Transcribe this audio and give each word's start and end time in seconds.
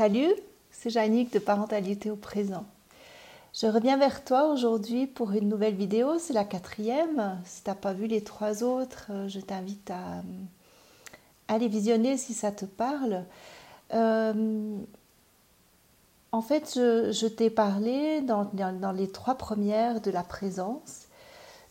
Salut, 0.00 0.32
c'est 0.70 0.88
Jannick 0.88 1.30
de 1.30 1.38
Parentalité 1.38 2.10
au 2.10 2.16
présent. 2.16 2.64
Je 3.52 3.66
reviens 3.66 3.98
vers 3.98 4.24
toi 4.24 4.50
aujourd'hui 4.50 5.06
pour 5.06 5.32
une 5.32 5.46
nouvelle 5.46 5.74
vidéo, 5.74 6.18
c'est 6.18 6.32
la 6.32 6.44
quatrième. 6.44 7.38
Si 7.44 7.62
tu 7.62 7.68
n'as 7.68 7.76
pas 7.76 7.92
vu 7.92 8.06
les 8.06 8.22
trois 8.24 8.64
autres, 8.64 9.08
euh, 9.10 9.28
je 9.28 9.40
t'invite 9.40 9.90
à, 9.90 10.22
aller 11.48 11.68
visionner 11.68 12.16
si 12.16 12.32
ça 12.32 12.50
te 12.50 12.64
parle. 12.64 13.26
Euh, 13.92 14.78
en 16.32 16.40
fait, 16.40 16.72
je, 16.76 17.26
t'ai 17.26 17.50
parlé 17.50 18.22
dans, 18.22 18.48
les 18.96 19.10
trois 19.10 19.34
premières 19.34 20.00
de 20.00 20.10
la 20.10 20.22
présence. 20.22 21.08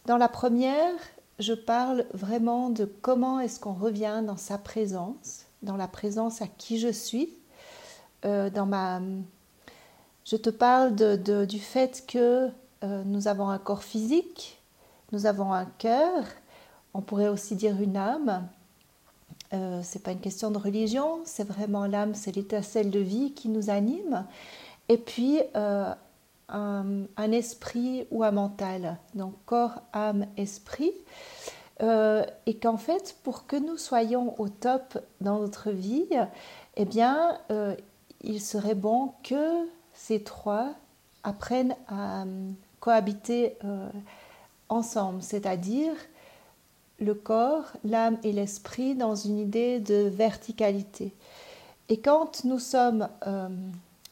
Dans 0.05 0.17
la 0.17 0.29
première, 0.29 0.93
je 1.39 1.53
parle 1.53 2.05
vraiment 2.13 2.69
de 2.69 2.85
comment 2.85 3.39
est-ce 3.39 3.59
qu'on 3.59 3.73
revient 3.73 4.21
dans 4.23 4.37
sa 4.37 4.59
présence, 4.59 5.45
dans 5.63 5.77
la 5.77 5.87
présence 5.87 6.43
à 6.43 6.47
qui 6.47 6.77
je 6.77 6.91
suis, 6.91 7.38
euh, 8.25 8.49
dans 8.49 8.65
ma... 8.65 9.01
Je 10.25 10.35
te 10.35 10.49
parle 10.49 10.95
de, 10.95 11.45
du 11.45 11.59
fait 11.59 12.03
que 12.07 12.49
euh, 12.83 13.03
nous 13.05 13.27
avons 13.27 13.49
un 13.49 13.57
corps 13.57 13.83
physique, 13.83 14.61
nous 15.11 15.25
avons 15.25 15.51
un 15.53 15.65
cœur, 15.65 16.23
on 16.93 17.01
pourrait 17.01 17.27
aussi 17.27 17.55
dire 17.55 17.81
une 17.81 17.97
âme. 17.97 18.47
Euh, 19.53 19.81
c'est 19.83 20.03
pas 20.03 20.11
une 20.11 20.19
question 20.19 20.51
de 20.51 20.59
religion, 20.59 21.21
c'est 21.25 21.43
vraiment 21.43 21.87
l'âme, 21.87 22.13
c'est 22.13 22.35
l'étincelle 22.35 22.91
de 22.91 22.99
vie 22.99 23.33
qui 23.33 23.49
nous 23.49 23.69
anime. 23.69 24.25
Et 24.87 24.97
puis 24.97 25.41
euh, 25.55 25.91
un, 26.47 27.31
esprit 27.31 28.05
ou 28.11 28.23
un 28.23 28.31
mental, 28.31 28.97
donc 29.15 29.33
corps, 29.45 29.81
âme, 29.93 30.27
esprit. 30.37 30.93
et 31.81 32.57
qu'en 32.61 32.77
fait, 32.77 33.15
pour 33.23 33.47
que 33.47 33.55
nous 33.55 33.77
soyons 33.77 34.39
au 34.39 34.47
top 34.47 34.99
dans 35.21 35.39
notre 35.39 35.71
vie, 35.71 36.07
eh 36.75 36.85
bien, 36.85 37.39
il 38.21 38.41
serait 38.41 38.75
bon 38.75 39.13
que 39.23 39.67
ces 39.93 40.23
trois 40.23 40.73
apprennent 41.23 41.75
à 41.87 42.23
euh, 42.23 42.51
cohabiter 42.79 43.55
euh, 43.63 43.89
ensemble, 44.69 45.21
c'est-à-dire 45.21 45.93
le 46.99 47.13
corps, 47.13 47.71
l'âme 47.83 48.17
et 48.23 48.31
l'esprit 48.31 48.95
dans 48.95 49.15
une 49.15 49.37
idée 49.37 49.79
de 49.79 50.09
verticalité. 50.09 51.13
Et 51.87 51.99
quand 51.99 52.43
nous 52.43 52.59
sommes 52.59 53.07
euh, 53.25 53.49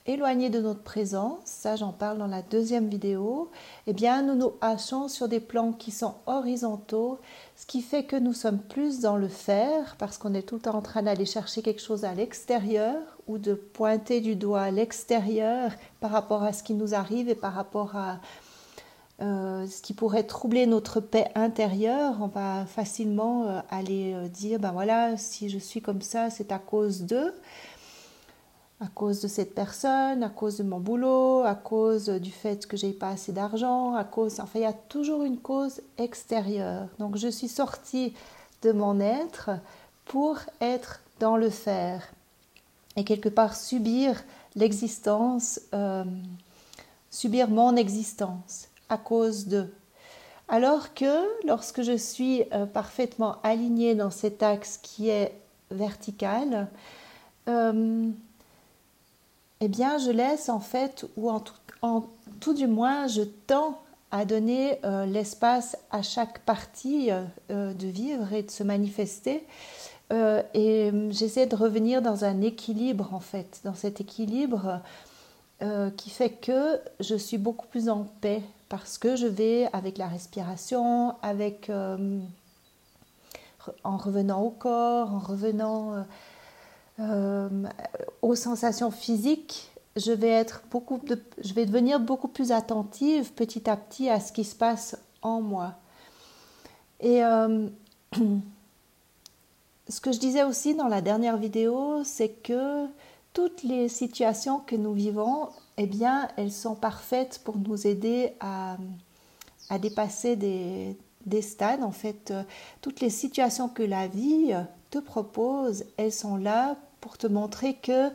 éloignés 0.08 0.50
de 0.50 0.60
notre 0.60 0.82
présence, 0.82 1.40
ça 1.44 1.76
j'en 1.76 1.92
parle 1.92 2.18
dans 2.18 2.28
la 2.28 2.42
deuxième 2.42 2.88
vidéo, 2.88 3.52
eh 3.86 3.94
bien 3.94 4.24
nous 4.24 4.36
nous 4.36 4.54
hachons 4.62 5.10
sur 5.10 5.28
des 5.28 5.42
plans 5.42 5.74
qui 5.74 5.92
sont 5.92 6.16
horizontaux, 6.26 7.20
ce 7.58 7.66
qui 7.66 7.82
fait 7.82 8.04
que 8.04 8.16
nous 8.16 8.34
sommes 8.34 8.60
plus 8.60 9.02
dans 9.02 9.18
le 9.18 9.28
faire 9.28 9.98
parce 9.98 10.18
qu'on 10.18 10.34
est 10.34 10.44
tout 10.44 10.56
le 10.56 10.62
temps 10.62 10.76
en 10.76 10.82
train 10.82 11.04
d'aller 11.04 11.26
chercher 11.26 11.62
quelque 11.62 11.82
chose 11.82 12.06
à 12.06 12.14
l'extérieur 12.14 12.96
ou 13.28 13.38
de 13.38 13.54
pointer 13.54 14.22
du 14.22 14.36
doigt 14.36 14.62
à 14.62 14.72
l'extérieur 14.72 15.72
par 16.00 16.12
rapport 16.12 16.44
à 16.44 16.54
ce 16.54 16.64
qui 16.64 16.74
nous 16.74 16.96
arrive 16.96 17.28
et 17.28 17.36
par 17.36 17.54
rapport 17.54 17.96
à 17.96 18.20
euh, 19.20 19.66
ce 19.66 19.82
qui 19.82 19.94
pourrait 19.94 20.24
troubler 20.24 20.68
notre 20.68 21.00
paix 21.00 21.26
intérieure, 21.34 22.18
on 22.22 22.28
va 22.28 22.66
facilement 22.68 23.48
euh, 23.48 23.60
aller 23.72 24.14
euh, 24.14 24.28
dire, 24.28 24.60
ben 24.60 24.72
voilà, 24.72 25.18
si 25.18 25.50
je 25.50 25.58
suis 25.58 25.82
comme 25.82 26.04
ça, 26.04 26.30
c'est 26.30 26.52
à 26.52 26.60
cause 26.60 27.02
d'eux 27.02 27.34
à 28.80 28.88
cause 28.88 29.22
de 29.22 29.28
cette 29.28 29.56
personne, 29.56 30.22
à 30.23 30.30
cause 30.30 30.58
de 30.58 30.64
mon 30.64 30.80
boulot, 30.80 31.42
à 31.44 31.56
cause 31.56 32.09
du 32.09 32.30
fait 32.30 32.67
que 32.67 32.78
j'ai 32.78 32.92
pas 32.92 33.09
assez 33.09 33.31
d'argent, 33.31 33.95
à 33.95 34.03
cause, 34.03 34.39
enfin 34.39 34.59
il 34.59 34.64
y 34.64 34.66
a 34.66 34.73
toujours 34.73 35.23
une 35.23 35.39
cause 35.39 35.81
extérieure. 35.97 36.88
Donc 37.00 37.17
je 37.17 37.28
suis 37.28 37.48
sortie 37.48 38.14
de 38.61 38.72
mon 38.72 39.00
être 39.00 39.50
pour 40.05 40.38
être 40.61 41.02
dans 41.20 41.38
le 41.38 41.50
faire 41.50 42.11
et 42.95 43.03
quelque 43.03 43.30
part 43.30 43.55
subir 43.55 44.22
l'existence, 44.55 45.59
euh, 45.73 46.03
subir 47.09 47.50
mon 47.50 47.75
existence 47.75 48.67
à 48.89 48.98
cause 48.98 49.48
de. 49.48 49.67
Alors 50.50 50.94
que 50.94 51.45
lorsque 51.45 51.82
je 51.82 51.98
suis 51.98 52.43
euh, 52.54 52.66
parfaitement 52.66 53.37
alignée 53.43 53.95
dans 53.95 54.11
cet 54.11 54.43
axe 54.43 54.80
qui 54.82 55.10
est 55.10 55.33
vertical, 55.71 56.70
euh, 57.48 58.10
eh 59.60 59.68
bien, 59.68 59.98
je 59.98 60.12
laisse 60.12 60.50
en 60.50 60.60
fait, 60.60 61.06
ou 61.16 61.30
en 61.30 61.42
tout, 62.40 62.54
du 62.54 62.68
moins, 62.68 63.08
je 63.08 63.23
tends 63.23 63.80
à 64.12 64.23
donner 64.26 64.80
euh, 64.86 65.06
l'espace 65.06 65.78
à 65.92 66.02
chaque 66.02 66.40
partie 66.40 67.12
euh, 67.12 67.23
euh, 67.52 67.73
de 67.73 67.88
vivre 67.88 68.32
et 68.34 68.44
de 68.44 68.52
se 68.52 68.64
manifester. 68.64 69.46
et 70.54 70.92
j'essaie 71.10 71.48
de 71.48 71.56
revenir 71.56 72.02
dans 72.02 72.23
un 72.23 72.42
équilibre, 72.42 73.10
en 73.14 73.20
fait, 73.20 73.60
dans 73.66 73.73
cet 73.73 74.00
équilibre 74.00 74.80
qui 75.98 76.12
fait 76.12 76.30
que 76.30 76.80
je 77.00 77.16
suis 77.16 77.40
beaucoup 77.40 77.66
plus 77.67 77.90
en 77.90 78.06
paix 78.22 78.44
parce 78.70 78.98
que 79.00 79.16
je 79.16 79.26
vais 79.26 79.67
avec 79.73 79.98
la 79.98 80.08
respiration, 80.08 81.16
avec 81.23 81.70
en 83.84 83.98
revenant 83.98 84.44
au 84.44 84.52
corps, 84.52 85.12
en 85.14 85.20
revenant 85.20 86.06
euh, 87.00 87.50
aux 88.24 88.34
sensations 88.34 88.90
physiques, 88.90 89.72
je 89.96 90.12
vais, 90.12 90.30
être 90.30 90.64
beaucoup 90.72 91.00
je 91.44 91.54
vais 91.54 91.68
devenir 91.68 92.00
beaucoup 92.00 92.28
plus 92.28 92.52
attentive 92.52 93.34
petit 93.34 93.70
à 93.70 93.78
petit 93.78 94.10
à 94.10 94.20
ce 94.20 94.32
qui 94.32 94.44
se 94.44 94.56
passe 94.56 94.98
en 95.22 95.42
moi. 95.42 95.76
Et 97.00 97.24
euh, 97.24 97.68
ce 99.88 100.02
que 100.02 100.12
je 100.12 100.18
disais 100.18 100.44
aussi 100.44 100.74
dans 100.74 100.88
la 100.88 101.02
dernière 101.02 101.38
vidéo, 101.38 102.04
c'est 102.04 102.30
que 102.30 102.88
toutes 103.34 103.62
les 103.62 103.90
situations 103.90 104.60
que 104.60 104.76
nous 104.76 104.94
vivons, 104.94 105.50
eh 105.78 105.86
bien, 105.86 106.28
elles 106.36 106.52
sont 106.52 106.74
parfaites 106.74 107.42
pour 107.44 107.58
nous 107.58 107.86
aider 107.86 108.34
à, 108.40 108.78
à 109.70 109.78
dépasser 109.78 110.36
des, 110.36 110.98
des, 111.28 111.44
stades. 111.44 111.84
En 111.84 111.92
fait, 111.92 112.34
toutes 112.82 113.02
les 113.02 113.12
situations 113.12 113.70
que 113.70 113.84
la 113.84 114.08
vie 114.08 114.56
te 114.90 114.98
propose, 114.98 115.84
elles 115.98 116.12
sont 116.12 116.38
là 116.38 116.76
pour 117.02 117.18
te 117.18 117.28
montrer 117.28 117.76
qu'il 117.76 118.12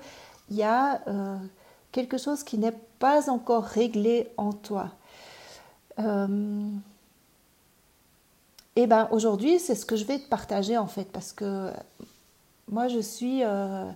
y 0.51 0.63
a 0.63 1.01
euh, 1.09 1.37
quelque 1.93 2.19
chose 2.19 2.43
qui 2.45 2.59
n'est 2.59 2.77
pas 2.99 3.31
encore 3.31 3.65
réglé 3.65 4.29
en 4.37 4.53
toi. 4.53 4.91
Euh, 5.99 6.71
et 8.77 8.87
ben 8.87 9.09
aujourd'hui, 9.11 9.59
c'est 9.59 9.75
ce 9.75 9.85
que 9.85 9.97
je 9.97 10.05
vais 10.05 10.19
te 10.19 10.29
partager 10.29 10.79
en 10.79 10.87
fait, 10.87 11.05
parce 11.05 11.33
que 11.33 11.71
moi 12.69 12.89
je 12.89 13.01
suis 13.01 13.45
euh, 13.45 13.91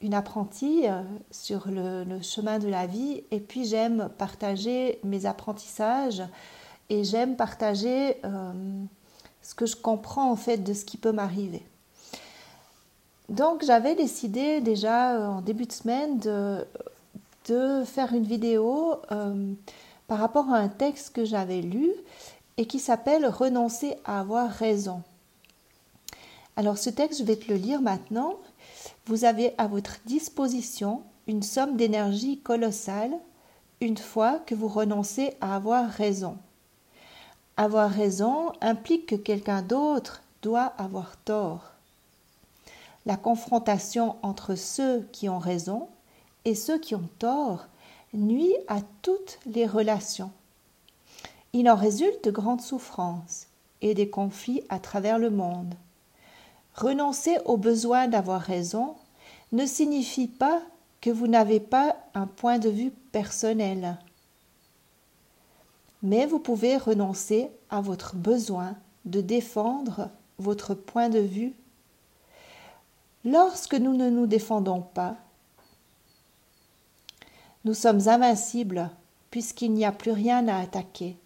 une 0.00 0.14
apprentie 0.14 0.84
sur 1.30 1.68
le, 1.68 2.20
chemin 2.22 2.58
de 2.58 2.68
la 2.68 2.86
vie, 2.86 3.22
et 3.30 3.40
puis 3.40 3.64
j'aime 3.64 4.08
partager 4.18 4.98
mes 5.04 5.26
apprentissages 5.26 6.22
et 6.88 7.04
j'aime 7.04 7.36
partager 7.36 8.20
ce 9.42 9.54
que 9.54 9.66
je 9.66 9.76
comprends 9.76 10.30
en 10.30 10.36
fait 10.36 10.58
de 10.58 10.74
ce 10.74 10.84
qui 10.84 10.96
peut 10.96 11.12
m'arriver. 11.12 11.62
Donc 13.28 13.64
j'avais 13.64 13.96
décidé 13.96 14.60
déjà 14.60 15.16
euh, 15.16 15.26
en 15.26 15.40
début 15.40 15.66
de 15.66 15.72
semaine 15.72 16.18
de, 16.18 16.64
faire 17.84 18.12
une 18.12 18.24
vidéo 18.24 18.96
euh, 19.12 19.52
par 20.06 20.18
rapport 20.18 20.50
à 20.50 20.58
un 20.58 20.68
texte 20.68 21.14
que 21.14 21.24
j'avais 21.24 21.60
lu 21.60 21.90
et 22.56 22.66
qui 22.66 22.78
s'appelle 22.78 23.26
Renoncer 23.26 23.96
à 24.04 24.20
avoir 24.20 24.50
raison. 24.50 25.02
Alors 26.56 26.78
ce 26.78 26.90
texte, 26.90 27.20
je 27.20 27.24
vais 27.24 27.36
te 27.36 27.50
le 27.50 27.58
lire 27.58 27.80
maintenant. 27.80 28.34
Vous 29.06 29.24
avez 29.24 29.54
à 29.58 29.66
votre 29.66 29.98
disposition 30.06 31.02
une 31.26 31.42
somme 31.42 31.76
d'énergie 31.76 32.38
colossale 32.40 33.12
une 33.80 33.98
fois 33.98 34.40
que 34.46 34.54
vous 34.54 34.68
renoncez 34.68 35.34
à 35.40 35.54
avoir 35.54 35.88
raison. 35.88 36.38
Avoir 37.56 37.90
raison 37.90 38.52
implique 38.60 39.06
que 39.06 39.16
quelqu'un 39.16 39.62
d'autre 39.62 40.22
doit 40.42 40.72
avoir 40.78 41.16
tort 41.18 41.75
la 43.06 43.16
confrontation 43.16 44.16
entre 44.22 44.56
ceux 44.56 45.08
qui 45.12 45.28
ont 45.28 45.38
raison 45.38 45.88
et 46.44 46.54
ceux 46.54 46.78
qui 46.78 46.94
ont 46.94 47.08
tort 47.18 47.68
nuit 48.12 48.54
à 48.68 48.80
toutes 49.02 49.38
les 49.46 49.66
relations. 49.66 50.32
Il 51.52 51.70
en 51.70 51.76
résulte 51.76 52.24
de 52.24 52.30
grandes 52.30 52.60
souffrances 52.60 53.46
et 53.80 53.94
des 53.94 54.10
conflits 54.10 54.62
à 54.68 54.78
travers 54.78 55.18
le 55.18 55.30
monde. 55.30 55.74
Renoncer 56.74 57.38
au 57.44 57.56
besoin 57.56 58.08
d'avoir 58.08 58.40
raison 58.40 58.96
ne 59.52 59.64
signifie 59.64 60.28
pas 60.28 60.60
que 61.00 61.10
vous 61.10 61.28
n'avez 61.28 61.60
pas 61.60 61.96
un 62.14 62.26
point 62.26 62.58
de 62.58 62.68
vue 62.68 62.90
personnel. 63.12 63.96
Mais 66.02 66.26
vous 66.26 66.40
pouvez 66.40 66.76
renoncer 66.76 67.48
à 67.70 67.80
votre 67.80 68.16
besoin 68.16 68.74
de 69.04 69.20
défendre 69.20 70.10
votre 70.38 70.74
point 70.74 71.08
de 71.08 71.20
vue 71.20 71.54
Lorsque 73.26 73.74
nous 73.74 73.96
ne 73.96 74.08
nous 74.08 74.28
défendons 74.28 74.82
pas, 74.82 75.16
nous 77.64 77.74
sommes 77.74 78.06
invincibles 78.06 78.88
puisqu'il 79.32 79.72
n'y 79.72 79.84
a 79.84 79.90
plus 79.90 80.12
rien 80.12 80.46
à 80.46 80.60
attaquer. 80.60 81.16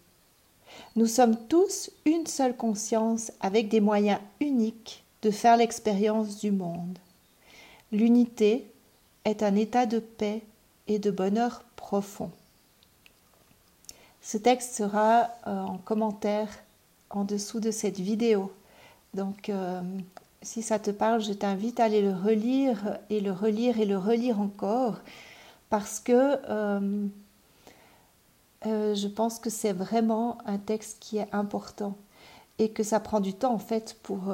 Nous 0.95 1.05
sommes 1.05 1.37
tous 1.47 1.91
une 2.05 2.25
seule 2.25 2.57
conscience 2.57 3.31
avec 3.39 3.69
des 3.69 3.81
moyens 3.81 4.19
uniques 4.39 5.03
de 5.21 5.29
faire 5.29 5.57
l'expérience 5.57 6.39
du 6.39 6.49
monde. 6.49 6.97
L'unité 7.91 8.65
est 9.23 9.43
un 9.43 9.55
état 9.55 9.85
de 9.85 9.99
paix 9.99 10.41
et 10.87 10.97
de 10.97 11.11
bonheur 11.11 11.63
profond. 11.75 12.31
Ce 14.23 14.39
texte 14.39 14.73
sera 14.73 15.29
euh, 15.45 15.61
en 15.61 15.77
commentaire 15.77 16.49
en 17.11 17.25
dessous 17.25 17.59
de 17.59 17.69
cette 17.69 17.99
vidéo. 17.99 18.51
Donc, 19.13 19.49
euh, 19.49 19.81
si 20.41 20.61
ça 20.61 20.79
te 20.79 20.91
parle, 20.91 21.21
je 21.21 21.33
t'invite 21.33 21.79
à 21.79 21.85
aller 21.85 22.01
le 22.01 22.13
relire 22.13 22.97
et 23.09 23.21
le 23.21 23.31
relire 23.31 23.79
et 23.79 23.85
le 23.85 23.97
relire 23.97 24.39
encore 24.39 24.97
parce 25.69 25.99
que 25.99 26.37
euh, 26.49 27.07
je 28.63 29.07
pense 29.07 29.39
que 29.39 29.49
c'est 29.49 29.73
vraiment 29.73 30.37
un 30.45 30.57
texte 30.57 30.97
qui 30.99 31.17
est 31.17 31.27
important 31.31 31.95
et 32.59 32.69
que 32.69 32.83
ça 32.83 32.99
prend 32.99 33.19
du 33.19 33.33
temps 33.33 33.53
en 33.53 33.59
fait 33.59 33.97
pour, 34.03 34.33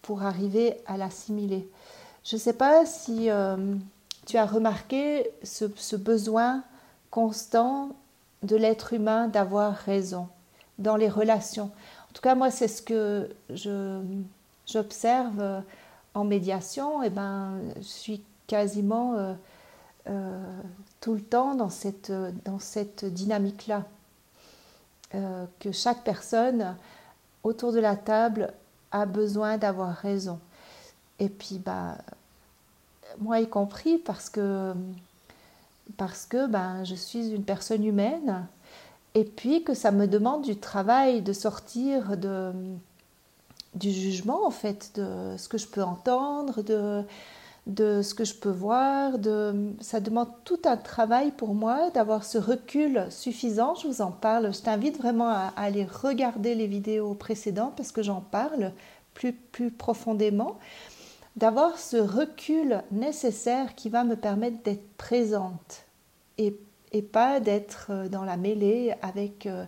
pour 0.00 0.22
arriver 0.22 0.76
à 0.86 0.96
l'assimiler. 0.96 1.68
Je 2.24 2.36
ne 2.36 2.40
sais 2.40 2.54
pas 2.54 2.86
si 2.86 3.28
tu 4.26 4.36
as 4.36 4.46
remarqué 4.46 5.30
ce 5.44 5.96
besoin 5.96 6.64
constant 7.10 7.90
de 8.42 8.56
l'être 8.56 8.92
humain 8.92 9.28
d'avoir 9.28 9.74
raison 9.74 10.28
dans 10.78 10.96
les 10.96 11.08
relations. 11.08 11.70
En 12.10 12.12
tout 12.12 12.22
cas, 12.22 12.34
moi, 12.34 12.50
c'est 12.50 12.68
ce 12.68 12.82
que 12.82 13.28
j'observe 14.66 15.40
euh, 15.40 15.60
en 16.14 16.24
médiation. 16.24 17.02
Et 17.02 17.06
eh 17.06 17.10
ben, 17.10 17.54
je 17.76 17.82
suis 17.82 18.22
quasiment 18.46 19.14
euh, 19.14 19.34
euh, 20.08 20.60
tout 21.00 21.14
le 21.14 21.22
temps 21.22 21.54
dans 21.54 21.70
cette, 21.70 22.12
dans 22.44 22.58
cette 22.58 23.04
dynamique-là. 23.04 23.84
que 25.60 25.72
chaque 25.72 26.04
personne 26.04 26.76
autour 27.42 27.72
de 27.72 27.80
la 27.80 27.96
table 27.96 28.52
a 28.90 29.04
besoin 29.06 29.58
d'avoir 29.58 29.94
raison. 29.94 30.38
Et 31.18 31.28
puis, 31.28 31.58
bah, 31.58 31.98
moi 33.18 33.40
y 33.40 33.48
compris, 33.48 33.98
parce 33.98 34.30
que 34.30 34.74
parce 35.96 36.24
que 36.24 36.46
ben, 36.46 36.84
je 36.84 36.94
suis 36.94 37.30
une 37.30 37.44
personne 37.44 37.84
humaine 37.84 38.46
et 39.14 39.24
puis 39.24 39.62
que 39.62 39.74
ça 39.74 39.90
me 39.90 40.06
demande 40.06 40.42
du 40.42 40.56
travail 40.56 41.20
de 41.20 41.32
sortir 41.32 42.16
de, 42.16 42.52
du 43.74 43.90
jugement 43.90 44.46
en 44.46 44.50
fait, 44.50 44.92
de 44.94 45.36
ce 45.36 45.48
que 45.48 45.58
je 45.58 45.66
peux 45.66 45.82
entendre, 45.82 46.62
de, 46.62 47.04
de 47.66 48.02
ce 48.02 48.14
que 48.14 48.24
je 48.24 48.34
peux 48.34 48.50
voir. 48.50 49.18
De, 49.18 49.72
ça 49.80 50.00
demande 50.00 50.28
tout 50.44 50.60
un 50.64 50.76
travail 50.76 51.30
pour 51.32 51.54
moi 51.54 51.90
d'avoir 51.90 52.24
ce 52.24 52.38
recul 52.38 53.06
suffisant. 53.10 53.74
Je 53.74 53.86
vous 53.86 54.02
en 54.02 54.10
parle. 54.10 54.52
Je 54.52 54.60
t'invite 54.60 54.98
vraiment 54.98 55.28
à, 55.28 55.52
aller 55.56 55.84
regarder 55.84 56.54
les 56.54 56.66
vidéos 56.66 57.14
précédentes 57.14 57.74
parce 57.76 57.92
que 57.92 58.02
j'en 58.02 58.20
parle 58.20 58.72
plus, 59.14 59.32
plus 59.32 59.70
profondément 59.70 60.58
d'avoir 61.36 61.78
ce 61.78 61.96
recul 61.96 62.82
nécessaire 62.90 63.74
qui 63.74 63.88
va 63.88 64.04
me 64.04 64.16
permettre 64.16 64.62
d'être 64.64 64.86
présente 64.98 65.86
et, 66.36 66.54
et 66.92 67.00
pas 67.00 67.40
d'être 67.40 67.86
euh, 67.90 68.08
dans 68.08 68.24
la 68.24 68.36
mêlée 68.36 68.94
avec 69.00 69.46
euh, 69.46 69.64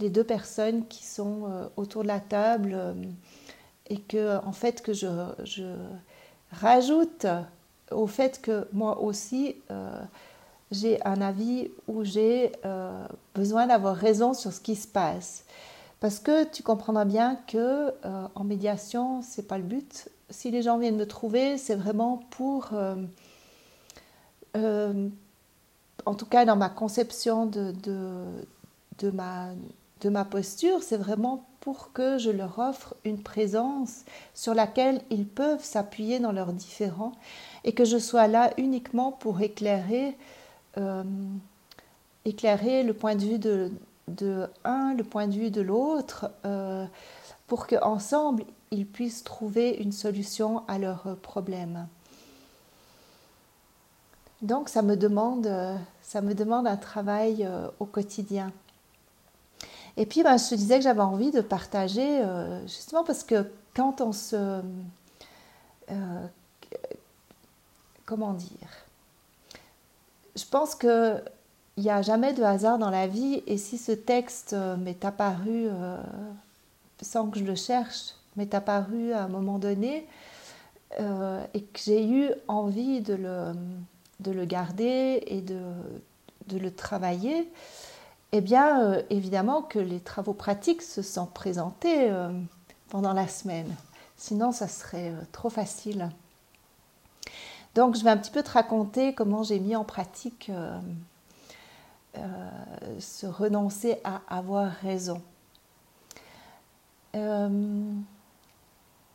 les 0.00 0.10
deux 0.10 0.24
personnes 0.24 0.86
qui 0.86 1.06
sont 1.06 1.44
euh, 1.46 1.66
autour 1.76 2.02
de 2.02 2.08
la 2.08 2.20
table 2.20 2.76
et 3.88 3.98
que 3.98 4.38
en 4.44 4.52
fait 4.52 4.82
que 4.82 4.92
je, 4.92 5.06
rajoute 6.50 7.26
au 7.90 8.06
fait 8.06 8.40
que 8.40 8.66
moi 8.72 9.00
aussi 9.00 9.56
j'ai 10.70 11.04
un 11.04 11.20
avis 11.20 11.70
où 11.86 12.04
j'ai 12.04 12.52
besoin 13.34 13.66
d'avoir 13.66 13.96
raison 13.96 14.34
sur 14.34 14.52
ce 14.52 14.60
qui 14.60 14.76
se 14.76 14.88
passe. 14.88 15.44
Parce 16.00 16.20
que 16.20 16.44
tu 16.44 16.62
comprendras 16.62 17.04
bien 17.04 17.38
que 17.46 17.92
en 18.34 18.44
médiation 18.44 19.20
c'est 19.22 19.46
pas 19.46 19.58
le 19.58 19.64
but. 19.64 20.08
Si 20.30 20.50
les 20.50 20.62
gens 20.62 20.78
viennent 20.78 20.96
me 20.96 21.06
trouver, 21.06 21.56
c'est 21.56 21.74
vraiment 21.74 22.18
pour, 22.30 22.68
euh, 22.74 22.96
euh, 24.56 25.08
en 26.04 26.14
tout 26.14 26.26
cas 26.26 26.44
dans 26.44 26.56
ma 26.56 26.68
conception 26.68 27.46
de, 27.46 27.72
de, 28.98 29.10
ma, 29.10 29.48
de 30.02 30.08
ma 30.10 30.26
posture, 30.26 30.82
c'est 30.82 30.98
vraiment 30.98 31.47
pour 31.60 31.92
que 31.92 32.18
je 32.18 32.30
leur 32.30 32.58
offre 32.58 32.94
une 33.04 33.22
présence 33.22 34.04
sur 34.34 34.54
laquelle 34.54 35.00
ils 35.10 35.26
peuvent 35.26 35.62
s'appuyer 35.62 36.20
dans 36.20 36.32
leurs 36.32 36.52
différends 36.52 37.12
et 37.64 37.72
que 37.72 37.84
je 37.84 37.98
sois 37.98 38.28
là 38.28 38.52
uniquement 38.56 39.12
pour 39.12 39.40
éclairer, 39.40 40.16
euh, 40.76 41.02
le 42.24 42.92
point 42.92 43.14
de 43.14 43.24
vue 43.24 43.38
de, 43.38 43.70
le 44.06 45.02
point 45.02 45.26
de 45.26 45.32
vue 45.32 45.50
de 45.50 45.60
l'autre, 45.60 46.30
pour 47.46 47.66
qu'ensemble 47.66 48.44
ils 48.70 48.86
puissent 48.86 49.24
trouver 49.24 49.70
une 49.70 49.92
solution 49.92 50.62
à 50.68 50.78
leurs 50.78 51.16
problèmes. 51.22 51.86
Donc 54.42 54.68
ça 54.68 54.82
me 54.82 54.96
demande, 54.96 55.50
ça 56.02 56.20
me 56.20 56.34
demande 56.34 56.66
un 56.66 56.76
travail 56.76 57.44
euh, 57.44 57.68
au 57.80 57.86
quotidien. 57.86 58.52
Et 59.98 60.06
puis 60.06 60.22
ben, 60.22 60.38
je 60.38 60.50
te 60.50 60.54
disais 60.54 60.78
que 60.78 60.84
j'avais 60.84 61.00
envie 61.00 61.32
de 61.32 61.40
partager, 61.40 62.22
euh, 62.22 62.62
justement 62.62 63.02
parce 63.02 63.24
que 63.24 63.50
quand 63.74 64.00
on 64.00 64.12
se... 64.12 64.62
Euh, 65.90 66.26
comment 68.06 68.32
dire? 68.32 68.86
Je 70.36 70.44
pense 70.48 70.76
qu'il 70.76 71.22
n'y 71.78 71.90
a 71.90 72.00
jamais 72.02 72.32
de 72.32 72.44
hasard 72.44 72.78
dans 72.78 72.90
la 72.90 73.08
vie 73.08 73.42
et 73.48 73.58
si 73.58 73.76
ce 73.76 73.90
texte 73.90 74.54
m'est 74.78 75.04
apparu 75.04 75.68
sans 77.02 77.28
que 77.28 77.40
je 77.40 77.44
le 77.44 77.56
cherche, 77.56 78.14
m'est 78.36 78.54
apparu 78.54 79.12
à 79.12 79.24
un 79.24 79.28
moment 79.28 79.58
donné 79.58 80.06
euh, 81.00 81.44
et 81.54 81.62
que 81.62 81.80
j'ai 81.80 82.08
eu 82.08 82.30
envie 82.46 83.00
de 83.00 83.14
le, 83.14 83.52
de 84.20 84.30
le 84.30 84.44
garder 84.44 85.24
et 85.26 85.40
de 85.40 86.56
le 86.56 86.70
travailler, 86.70 87.50
eh 88.32 88.40
bien, 88.40 88.82
euh, 88.82 89.02
évidemment 89.10 89.62
que 89.62 89.78
les 89.78 90.00
travaux 90.00 90.34
pratiques 90.34 90.82
se 90.82 91.02
sont 91.02 91.26
présentés 91.26 92.10
euh, 92.10 92.30
pendant 92.88 93.12
la 93.12 93.28
semaine. 93.28 93.74
Sinon, 94.16 94.52
ça 94.52 94.68
serait 94.68 95.12
trop 95.32 95.50
facile. 95.50 96.10
Donc, 97.74 97.96
je 97.96 98.04
vais 98.04 98.10
un 98.10 98.16
petit 98.16 98.30
peu 98.30 98.42
te 98.42 98.50
raconter 98.50 99.14
comment 99.14 99.42
j'ai 99.42 99.60
mis 99.60 99.76
en 99.76 99.84
pratique 99.84 100.50
ce 102.98 103.26
renoncer 103.26 104.00
à 104.02 104.22
avoir 104.28 104.72
raison. 104.82 105.22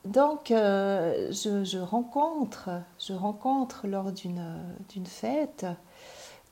Donc, 0.05 0.51
euh, 0.51 1.31
je, 1.31 1.77
rencontre, 1.77 2.69
je 2.99 3.13
rencontre 3.13 3.87
lors 3.87 4.11
d'une 4.11 5.05
fête 5.05 5.65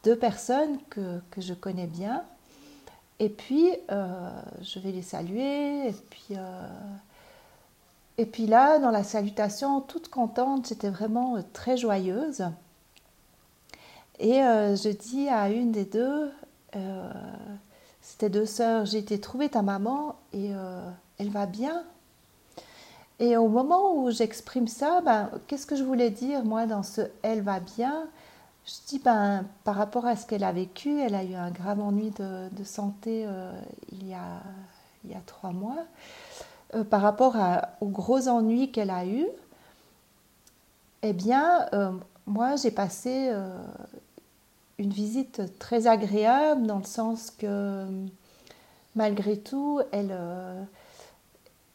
deux 0.03 0.17
personnes 0.17 0.77
que, 0.89 1.21
je 1.37 1.53
connais 1.53 1.87
bien. 1.87 2.23
Et 3.21 3.29
puis, 3.29 3.69
euh, 3.91 4.31
je 4.63 4.79
vais 4.79 4.91
les 4.91 5.03
saluer. 5.03 5.89
Et 5.89 5.93
puis, 6.09 6.35
euh, 6.35 6.67
et 8.17 8.25
puis 8.25 8.47
là, 8.47 8.79
dans 8.79 8.89
la 8.89 9.03
salutation, 9.03 9.79
toute 9.79 10.09
contente, 10.09 10.67
j'étais 10.67 10.89
vraiment 10.89 11.37
très 11.53 11.77
joyeuse. 11.77 12.43
Et 14.19 14.33
je 14.33 14.89
dis 14.89 15.29
à 15.29 15.49
une 15.49 15.71
des 15.71 15.85
deux, 15.85 16.31
c'était 18.01 18.29
deux 18.29 18.45
sœurs, 18.45 18.85
j'ai 18.85 18.99
été 18.99 19.19
trouver 19.19 19.49
ta 19.49 19.63
maman 19.63 20.15
et 20.31 20.51
elle 21.17 21.29
va 21.29 21.47
bien 21.47 21.83
et 23.21 23.37
au 23.37 23.47
moment 23.47 23.95
où 23.95 24.09
j'exprime 24.09 24.67
ça, 24.67 24.99
ben, 25.01 25.29
qu'est-ce 25.45 25.67
que 25.67 25.75
je 25.75 25.83
voulais 25.83 26.09
dire, 26.09 26.43
moi, 26.43 26.65
dans 26.65 26.81
ce 26.81 27.01
elle 27.21 27.41
va 27.41 27.59
bien 27.59 28.07
Je 28.65 28.73
dis, 28.87 28.99
ben, 28.99 29.45
par 29.63 29.75
rapport 29.75 30.05
à 30.05 30.15
ce 30.15 30.27
qu'elle 30.27 30.43
a 30.43 30.51
vécu, 30.51 30.99
elle 30.99 31.15
a 31.15 31.23
eu 31.23 31.33
un 31.33 31.49
grave 31.49 31.81
ennui 31.81 32.11
de, 32.11 32.63
santé 32.63 33.25
euh, 33.25 33.51
il, 33.91 34.07
y 34.07 34.13
a, 34.13 34.43
il 35.03 35.11
y 35.11 35.15
a 35.15 35.21
trois 35.25 35.51
mois. 35.51 35.77
Euh, 36.75 36.83
par 36.83 37.01
rapport 37.01 37.35
aux 37.81 37.87
gros 37.87 38.27
ennuis 38.27 38.71
qu'elle 38.71 38.91
a 38.91 39.05
eus, 39.05 39.27
eh 41.01 41.13
bien, 41.13 41.67
euh, 41.73 41.91
moi, 42.27 42.55
j'ai 42.55 42.69
passé 42.69 43.31
une 44.77 44.91
visite 44.91 45.41
très 45.57 45.87
agréable 45.87 46.67
dans 46.67 46.77
le 46.77 46.85
sens 46.85 47.31
que, 47.31 47.87
malgré 48.95 49.37
tout, 49.37 49.81
elle 49.91 50.15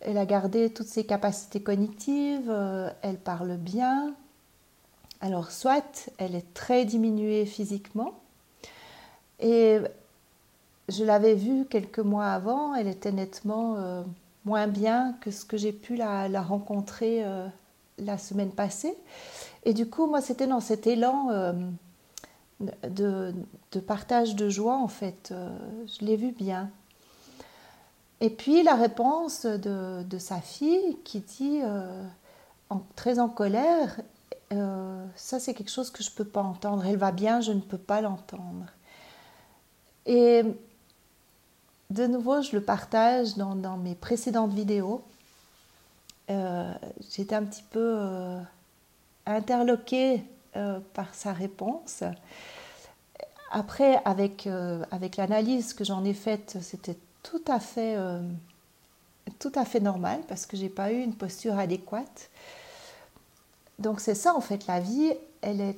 elle 0.01 0.19
a 0.19 0.27
gardé 0.27 0.73
toutes 0.73 0.87
ses 0.87 1.05
capacités 1.05 1.61
cognitives, 1.61 2.53
elle 3.03 3.19
parle 3.19 3.57
bien. 3.57 4.15
Alors 5.21 5.51
soit 5.51 6.11
elle 6.19 6.35
est 6.35 6.55
très 6.55 6.85
diminuée 6.85 7.47
physiquement, 7.47 8.15
et 9.41 9.79
je 10.89 11.05
l'avais 11.05 11.35
vue 11.35 11.65
quelques 11.65 11.99
mois 11.99 12.29
avant, 12.29 12.75
elle 12.75 12.89
était 12.89 13.13
nettement 13.13 13.77
euh, 13.77 14.03
moins 14.45 14.67
bien 14.67 15.15
que 15.21 15.31
ce 15.31 15.45
que 15.45 15.57
j'ai 15.57 15.73
pu 15.73 15.97
la, 15.97 16.29
rencontrer 16.43 17.25
euh, 17.25 17.47
la 17.99 18.19
semaine 18.19 18.51
passée. 18.51 18.95
Et 19.65 19.75
du 19.75 19.89
coup, 19.89 20.07
moi, 20.07 20.21
c'était 20.21 20.47
dans 20.47 20.61
cet 20.61 20.87
élan 20.87 21.55
de, 22.61 23.35
de, 23.73 23.81
partage 23.81 24.37
de 24.37 24.49
joie, 24.49 24.77
en 24.77 24.87
fait. 24.87 25.35
je 25.87 26.05
l'ai 26.05 26.17
vue 26.17 26.31
bien. 26.31 26.71
Et 28.21 28.31
puis 28.31 28.63
la 28.63 28.75
réponse 28.75 29.45
de, 29.45 30.19
sa 30.19 30.41
fille 30.41 30.97
qui 31.05 31.21
dit, 31.21 31.61
euh, 31.63 32.03
très 32.95 33.19
en 33.19 33.29
colère, 33.29 34.01
euh, 34.53 35.05
ça 35.17 35.41
c'est 35.41 35.55
quelque 35.55 35.71
chose 35.71 35.91
que 35.91 36.03
je 36.03 36.11
ne 36.11 36.15
peux 36.15 36.25
pas 36.25 36.43
entendre. 36.43 36.85
Elle 36.87 36.97
va 36.97 37.13
bien, 37.13 37.41
je 37.41 37.53
ne 37.53 37.61
peux 37.61 37.79
pas 37.79 38.01
l'entendre. 38.01 38.67
Et 40.07 40.43
de 41.91 42.07
nouveau, 42.07 42.43
je 42.43 42.53
le 42.53 42.63
partage 42.63 43.37
dans, 43.37 43.77
mes 43.77 43.95
précédentes 43.95 44.53
vidéos. 44.53 45.03
Euh, 46.31 46.73
j'étais 47.11 47.35
un 47.35 47.45
petit 47.45 47.65
peu 47.71 47.97
euh, 47.99 48.41
interloquée 49.27 50.25
par 50.95 51.15
sa 51.15 51.35
réponse. 51.35 52.03
Après, 53.51 54.01
avec, 54.07 54.49
avec 54.91 55.19
l'analyse 55.19 55.75
que 55.75 55.85
j'en 55.85 56.03
ai 56.03 56.15
faite, 56.15 56.57
c'était 56.63 56.97
tout 57.23 57.43
à 57.47 57.61
fait 57.61 57.95
tout 59.39 59.53
à 59.55 59.65
fait 59.65 59.81
normal 59.81 60.21
parce 60.29 60.47
que 60.47 60.57
j'ai 60.57 60.69
pas 60.69 60.93
eu 60.93 61.01
une 61.03 61.15
posture 61.15 61.59
adéquate. 61.59 62.31
Donc 63.79 64.01
c'est 64.01 64.15
ça 64.15 64.35
en 64.35 64.41
fait 64.41 64.67
la 64.67 64.81
vie, 64.81 65.13
elle 65.43 65.61
est 65.61 65.77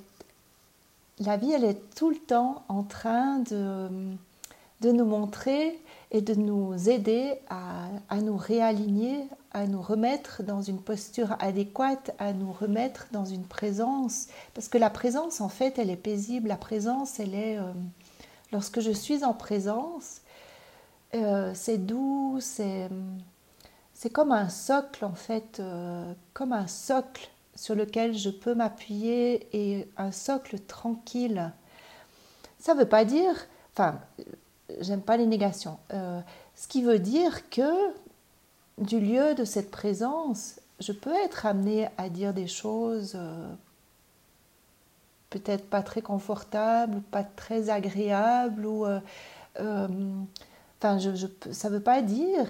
la 1.18 1.36
vie 1.36 1.52
elle 1.52 1.64
est 1.64 1.94
tout 1.96 2.10
le 2.10 2.18
temps 2.18 2.62
en 2.68 2.82
train 2.84 3.38
de, 3.40 3.88
de 4.80 4.92
nous 4.92 5.04
montrer 5.04 5.78
et 6.10 6.20
de 6.20 6.34
nous 6.34 6.88
aider 6.88 7.34
à, 7.50 7.86
à, 8.08 8.20
nous 8.20 8.36
réaligner, 8.36 9.26
à 9.52 9.66
nous 9.66 9.82
remettre 9.82 10.42
dans 10.42 10.62
une 10.62 10.80
posture 10.80 11.36
adéquate, 11.40 12.14
à 12.18 12.32
nous 12.32 12.50
remettre 12.50 13.08
dans 13.12 13.26
une 13.26 13.44
présence. 13.44 14.28
Parce 14.54 14.68
que 14.68 14.78
la 14.78 14.88
présence, 14.88 15.42
en 15.42 15.50
fait, 15.50 15.78
elle 15.78 15.90
est 15.90 15.96
paisible. 15.96 16.48
La 16.48 16.56
présence, 16.56 17.20
elle 17.20 17.34
est... 17.34 17.58
Euh, 17.58 17.72
lorsque 18.52 18.80
je 18.80 18.90
suis 18.90 19.24
en 19.24 19.34
présence, 19.34 20.22
euh, 21.14 21.52
c'est 21.54 21.78
doux, 21.78 22.38
c'est 22.40 22.90
comme 24.12 24.32
un 24.32 24.48
socle 24.48 25.04
en 25.04 25.14
fait, 25.14 25.60
euh, 25.60 26.12
comme 26.32 26.52
un 26.52 26.66
socle 26.66 27.28
sur 27.58 27.74
lequel 27.74 28.16
je 28.16 28.30
peux 28.30 28.54
m'appuyer 28.54 29.48
et 29.52 29.88
un 29.96 30.12
socle 30.12 30.60
tranquille. 30.60 31.52
Ça 32.60 32.72
ne 32.72 32.78
veut 32.78 32.88
pas 32.88 33.04
dire, 33.04 33.34
enfin, 33.72 34.00
j'aime 34.80 35.02
pas 35.02 35.16
les 35.16 35.26
négations. 35.26 35.76
Euh, 35.92 36.20
ce 36.54 36.68
qui 36.68 36.82
veut 36.82 37.00
dire 37.00 37.50
que 37.50 37.72
du 38.78 39.00
lieu 39.00 39.34
de 39.34 39.44
cette 39.44 39.72
présence, 39.72 40.60
je 40.78 40.92
peux 40.92 41.12
être 41.24 41.46
amenée 41.46 41.88
à 41.98 42.08
dire 42.08 42.32
des 42.32 42.46
choses 42.46 43.14
euh, 43.16 43.52
peut-être 45.28 45.68
pas 45.68 45.82
très 45.82 46.00
confortables, 46.00 47.00
pas 47.10 47.24
très 47.24 47.70
agréables, 47.70 48.66
ou 48.66 48.86
enfin, 49.56 50.98
je, 50.98 51.26
ça 51.50 51.70
ne 51.70 51.74
veut 51.74 51.82
pas 51.82 52.02
dire 52.02 52.46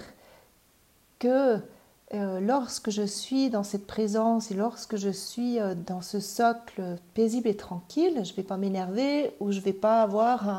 que 1.17 1.59
euh, 2.13 2.39
lorsque 2.39 2.89
je 2.89 3.03
suis 3.03 3.49
dans 3.49 3.63
cette 3.63 3.85
présence 3.85 4.51
et 4.51 4.55
lorsque 4.55 4.95
je 4.95 5.09
suis 5.09 5.59
euh, 5.59 5.75
dans 5.75 6.01
ce 6.01 6.19
socle 6.19 6.97
paisible 7.13 7.47
et 7.47 7.55
tranquille, 7.55 8.21
je 8.23 8.31
ne 8.31 8.35
vais 8.35 8.43
pas 8.43 8.57
m'énerver 8.57 9.35
ou 9.39 9.51
je 9.51 9.59
ne 9.59 9.63
vais 9.63 9.73
pas 9.73 10.01
avoir 10.01 10.49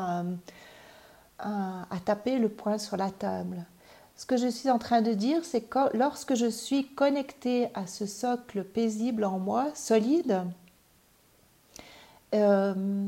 à 1.39 1.99
taper 2.05 2.37
le 2.37 2.49
poing 2.49 2.77
sur 2.77 2.97
la 2.97 3.09
table. 3.09 3.65
Ce 4.21 4.27
que 4.27 4.37
je 4.37 4.47
suis 4.47 4.69
en 4.69 4.77
train 4.77 5.01
de 5.01 5.13
dire, 5.13 5.43
c'est 5.43 5.61
que 5.61 5.97
lorsque 5.97 6.35
je 6.35 6.45
suis 6.45 6.85
connectée 6.85 7.69
à 7.73 7.87
ce 7.87 8.05
socle 8.05 8.63
paisible 8.63 9.25
en 9.25 9.39
moi, 9.39 9.69
solide, 9.73 10.43
euh, 12.35 13.07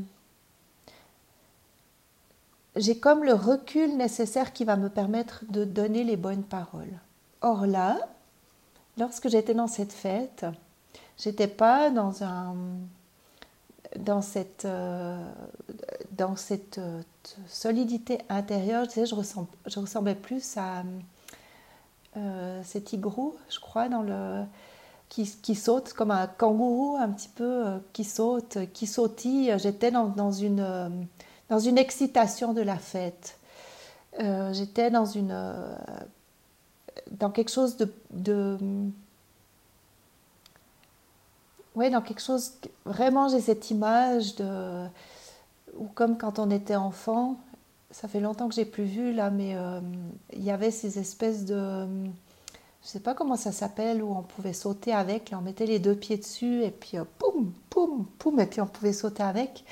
j'ai 2.74 2.98
comme 2.98 3.22
le 3.22 3.34
recul 3.34 3.96
nécessaire 3.96 4.52
qui 4.52 4.64
va 4.64 4.76
me 4.76 4.88
permettre 4.88 5.44
de 5.48 5.64
donner 5.64 6.02
les 6.02 6.16
bonnes 6.16 6.42
paroles. 6.42 6.98
Or 7.40 7.66
là, 7.66 8.00
lorsque 8.98 9.28
j'étais 9.28 9.54
dans 9.54 9.66
cette 9.66 9.92
fête, 9.92 10.46
j'étais 11.18 11.48
pas 11.48 11.90
dans 11.90 12.22
un 12.22 12.54
dans 13.98 14.22
cette, 14.22 14.64
euh, 14.64 15.16
dans 16.12 16.36
cette 16.36 16.78
euh, 16.78 17.02
solidité 17.46 18.18
intérieure, 18.28 18.86
je, 18.94 19.14
ressemblais 19.78 20.14
plus 20.14 20.56
à 20.56 20.82
euh, 22.16 22.60
cet 22.64 22.92
igrou, 22.92 23.34
je 23.48 23.60
crois, 23.60 23.88
dans 23.88 24.02
le, 24.02 24.42
qui, 25.08 25.54
saute 25.54 25.92
comme 25.92 26.10
un 26.10 26.26
kangourou 26.26 26.96
un 26.96 27.08
petit 27.10 27.28
peu, 27.28 27.64
qui 27.92 28.04
saute, 28.04 28.58
qui 28.72 28.86
sautille. 28.86 29.54
J'étais 29.58 29.92
dans, 29.92 30.32
une, 30.32 31.06
dans 31.48 31.58
une 31.60 31.78
excitation 31.78 32.52
de 32.52 32.62
la 32.62 32.76
fête. 32.76 33.38
J'étais 34.18 34.90
dans 34.90 35.04
une 35.04 35.36
dans 37.10 37.30
quelque 37.30 37.50
chose 37.50 37.76
de, 37.76 37.92
de 38.10 38.58
ouais, 41.74 41.90
dans 41.90 42.02
quelque 42.02 42.22
chose, 42.22 42.52
vraiment 42.84 43.28
j'ai 43.28 43.40
cette 43.40 43.70
image 43.70 44.36
de, 44.36 44.86
ou 45.76 45.86
comme 45.94 46.16
quand 46.16 46.38
on 46.38 46.50
était 46.50 46.76
enfant, 46.76 47.36
ça 47.90 48.08
fait 48.08 48.20
longtemps 48.20 48.48
que 48.48 48.54
j'ai 48.54 48.64
plus 48.64 48.84
vu 48.84 49.12
là, 49.12 49.30
mais 49.30 49.54
euh, 49.54 49.80
il 50.32 50.42
y 50.42 50.50
avait 50.50 50.70
ces 50.70 50.98
espèces 50.98 51.44
de, 51.44 51.86
je 52.82 52.88
sais 52.88 53.00
pas 53.00 53.14
comment 53.14 53.36
ça 53.36 53.52
s'appelle, 53.52 54.02
où 54.02 54.10
on 54.16 54.22
pouvait 54.22 54.52
sauter 54.52 54.92
avec, 54.92 55.32
on 55.36 55.40
mettait 55.40 55.66
les 55.66 55.78
deux 55.78 55.94
pieds 55.94 56.16
dessus 56.16 56.62
et 56.62 56.70
puis 56.70 56.98
euh, 56.98 57.04
poum, 57.18 57.52
poum, 57.70 58.06
poum, 58.18 58.40
et 58.40 58.46
puis 58.46 58.60
on 58.60 58.66
pouvait 58.66 58.92
sauter 58.92 59.22
avec. 59.22 59.64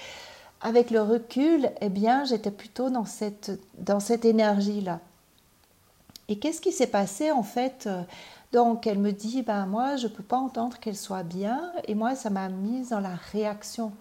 Avec 0.60 0.90
le 0.90 1.02
recul, 1.02 1.70
eh 1.80 1.88
bien, 1.88 2.24
j'étais 2.24 2.52
plutôt 2.52 2.88
dans 2.88 3.04
cette, 3.04 3.50
dans 3.78 3.98
cette 3.98 4.24
énergie-là. 4.24 5.00
Et 6.32 6.38
qu'est-ce 6.38 6.62
qui 6.62 6.72
s'est 6.72 6.86
passé 6.86 7.30
en 7.30 7.42
fait 7.42 7.86
euh, 7.86 8.02
Donc 8.54 8.86
elle 8.86 8.98
me 8.98 9.12
dit, 9.12 9.42
ben 9.42 9.66
moi 9.66 9.96
je 9.96 10.06
ne 10.06 10.12
peux 10.12 10.22
pas 10.22 10.38
entendre 10.38 10.78
qu'elle 10.78 10.96
soit 10.96 11.24
bien. 11.24 11.70
Et 11.86 11.94
moi 11.94 12.14
ça 12.14 12.30
m'a 12.30 12.48
mise 12.48 12.88
dans 12.88 13.00
la 13.00 13.16
réaction 13.32 13.92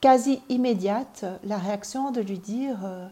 quasi 0.00 0.40
immédiate, 0.48 1.24
la 1.42 1.58
réaction 1.58 2.12
de 2.12 2.20
lui 2.20 2.38
dire, 2.38 2.78
euh, 2.84 3.08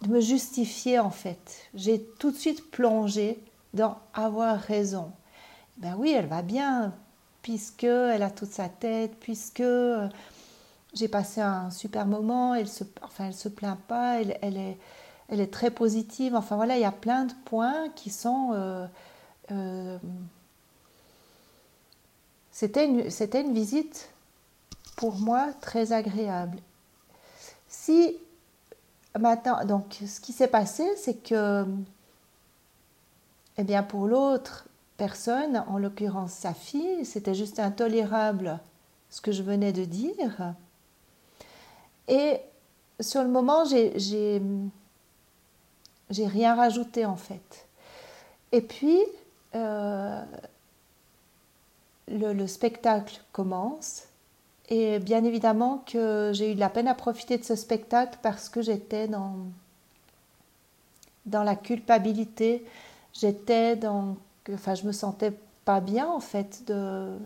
de 0.00 0.08
me 0.08 0.20
justifier 0.20 0.98
en 0.98 1.10
fait. 1.10 1.68
J'ai 1.74 2.02
tout 2.18 2.30
de 2.30 2.36
suite 2.36 2.70
plongé 2.70 3.44
dans 3.74 3.98
avoir 4.14 4.58
raison. 4.58 5.12
Ben 5.76 5.96
oui, 5.98 6.14
elle 6.16 6.28
va 6.28 6.40
bien, 6.40 6.94
puisque 7.42 7.84
elle 7.84 8.22
a 8.22 8.30
toute 8.30 8.52
sa 8.52 8.70
tête, 8.70 9.16
puisque 9.20 9.60
euh, 9.60 10.08
j'ai 10.94 11.08
passé 11.08 11.42
un 11.42 11.70
super 11.70 12.06
moment, 12.06 12.54
elle 12.54 12.68
se, 12.68 12.84
enfin 13.02 13.26
elle 13.26 13.34
se 13.34 13.50
plaint 13.50 13.78
pas, 13.78 14.22
elle, 14.22 14.38
elle 14.40 14.56
est 14.56 14.78
elle 15.30 15.40
est 15.40 15.52
très 15.52 15.70
positive. 15.70 16.34
Enfin 16.34 16.56
voilà, 16.56 16.76
il 16.76 16.82
y 16.82 16.84
a 16.84 16.92
plein 16.92 17.24
de 17.24 17.32
points 17.44 17.88
qui 17.94 18.10
sont... 18.10 18.50
Euh, 18.52 18.86
euh, 19.52 19.98
c'était 22.52 22.84
une, 22.84 23.00
une, 23.00 23.54
visite 23.54 24.10
pour 24.96 25.14
moi 25.16 25.48
très 25.60 25.92
agréable. 25.92 26.58
Si 27.68 28.16
maintenant, 29.18 29.64
donc 29.64 29.98
ce 30.06 30.20
qui 30.20 30.32
s'est 30.32 30.48
passé, 30.48 30.86
c'est 30.96 31.14
que, 31.14 31.64
eh 33.56 33.64
bien 33.64 33.82
pour 33.82 34.06
l'autre 34.06 34.66
personne, 34.96 35.64
en 35.68 35.78
l'occurrence 35.78 36.32
sa 36.32 36.52
fille, 36.52 37.06
c'était 37.06 37.34
juste 37.34 37.60
intolérable 37.60 38.58
ce 39.08 39.20
que 39.20 39.32
je 39.32 39.42
venais 39.42 39.72
de 39.72 39.84
dire. 39.84 40.54
Et 42.08 42.40
sur 43.00 43.22
le 43.22 43.28
moment, 43.28 43.64
j'ai 43.64 43.98
j'ai 43.98 44.42
rien 46.18 46.54
rajouté 46.54 47.06
en 47.06 47.16
fait. 47.16 47.66
Et 48.52 48.60
puis, 48.60 49.00
euh, 49.54 50.22
le, 52.08 52.46
spectacle 52.46 53.20
commence. 53.32 54.04
Et 54.68 54.98
bien 54.98 55.24
évidemment 55.24 55.82
que 55.86 56.30
j'ai 56.32 56.52
eu 56.52 56.54
de 56.54 56.60
la 56.60 56.68
peine 56.68 56.88
à 56.88 56.94
profiter 56.94 57.38
de 57.38 57.44
ce 57.44 57.56
spectacle 57.56 58.18
parce 58.22 58.48
que 58.48 58.62
j'étais 58.62 59.08
dans, 59.08 59.36
dans 61.26 61.42
la 61.42 61.56
culpabilité. 61.56 62.64
J'étais 63.12 63.76
dans. 63.76 64.16
Enfin, 64.52 64.74
je 64.74 64.86
me 64.86 64.92
sentais 64.92 65.32
pas 65.64 65.80
bien 65.80 66.08
en 66.08 66.20
fait 66.20 66.64
de 66.66 67.16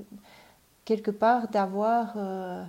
quelque 0.85 1.11
part 1.11 1.49
d'avoir. 1.49 2.15
Euh, 2.17 2.65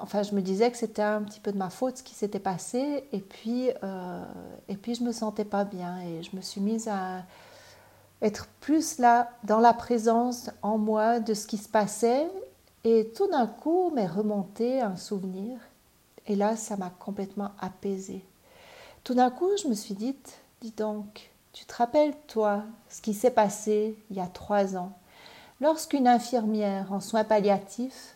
enfin, 0.00 0.22
je 0.22 0.34
me 0.34 0.40
disais 0.40 0.70
que 0.70 0.76
c'était 0.76 1.02
un 1.02 1.22
petit 1.22 1.40
peu 1.40 1.52
de 1.52 1.58
ma 1.58 1.70
faute 1.70 1.98
ce 1.98 2.02
qui 2.02 2.14
s'était 2.14 2.40
passé, 2.40 3.04
et 3.12 3.20
puis, 3.20 3.70
euh, 3.82 4.24
et 4.68 4.76
puis 4.76 4.94
je 4.94 5.02
me 5.02 5.12
sentais 5.12 5.44
pas 5.44 5.64
bien, 5.64 6.00
et 6.00 6.22
je 6.22 6.34
me 6.34 6.40
suis 6.40 6.60
mise 6.60 6.88
à 6.88 7.24
être 8.22 8.46
plus 8.60 8.98
là, 8.98 9.30
dans 9.44 9.60
la 9.60 9.74
présence 9.74 10.50
en 10.62 10.78
moi 10.78 11.20
de 11.20 11.34
ce 11.34 11.46
qui 11.46 11.58
se 11.58 11.68
passait, 11.68 12.26
et 12.84 13.12
tout 13.14 13.28
d'un 13.28 13.46
coup 13.46 13.90
m'est 13.90 14.06
remonté 14.06 14.80
un 14.80 14.96
souvenir, 14.96 15.58
et 16.26 16.36
là, 16.36 16.56
ça 16.56 16.76
m'a 16.76 16.90
complètement 16.90 17.50
apaisée. 17.60 18.24
Tout 19.04 19.14
d'un 19.14 19.30
coup, 19.30 19.50
je 19.62 19.68
me 19.68 19.74
suis 19.74 19.94
dit, 19.94 20.16
dis 20.60 20.72
donc, 20.72 21.30
tu 21.52 21.64
te 21.64 21.74
rappelles, 21.74 22.14
toi, 22.26 22.64
ce 22.88 23.00
qui 23.00 23.14
s'est 23.14 23.30
passé 23.30 23.96
il 24.10 24.16
y 24.16 24.20
a 24.20 24.26
trois 24.26 24.76
ans, 24.76 24.92
lorsqu'une 25.60 26.08
infirmière 26.08 26.92
en 26.92 27.00
soins 27.00 27.24
palliatifs 27.24 28.15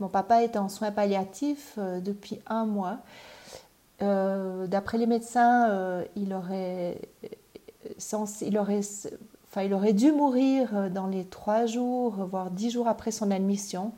mon 0.00 0.08
papa 0.08 0.42
est 0.42 0.56
en 0.56 0.68
soins 0.68 0.90
palliatifs 0.90 1.74
euh, 1.78 2.00
depuis 2.00 2.40
un 2.46 2.64
mois. 2.64 2.98
Euh, 4.02 4.66
d'après 4.66 4.96
les 4.96 5.06
médecins, 5.06 5.68
euh, 5.68 6.04
il 6.16 6.32
aurait, 6.32 6.98
il 8.40 8.58
aurait 8.58 8.80
enfin, 9.48 9.62
il 9.62 9.74
aurait 9.74 9.92
dû 9.92 10.10
mourir 10.10 10.90
dans 10.90 11.06
les 11.06 11.26
trois 11.26 11.66
jours, 11.66 12.14
voire 12.14 12.50
dix 12.50 12.70
jours 12.70 12.88
après 12.88 13.10
son 13.10 13.30
admission. 13.30 13.92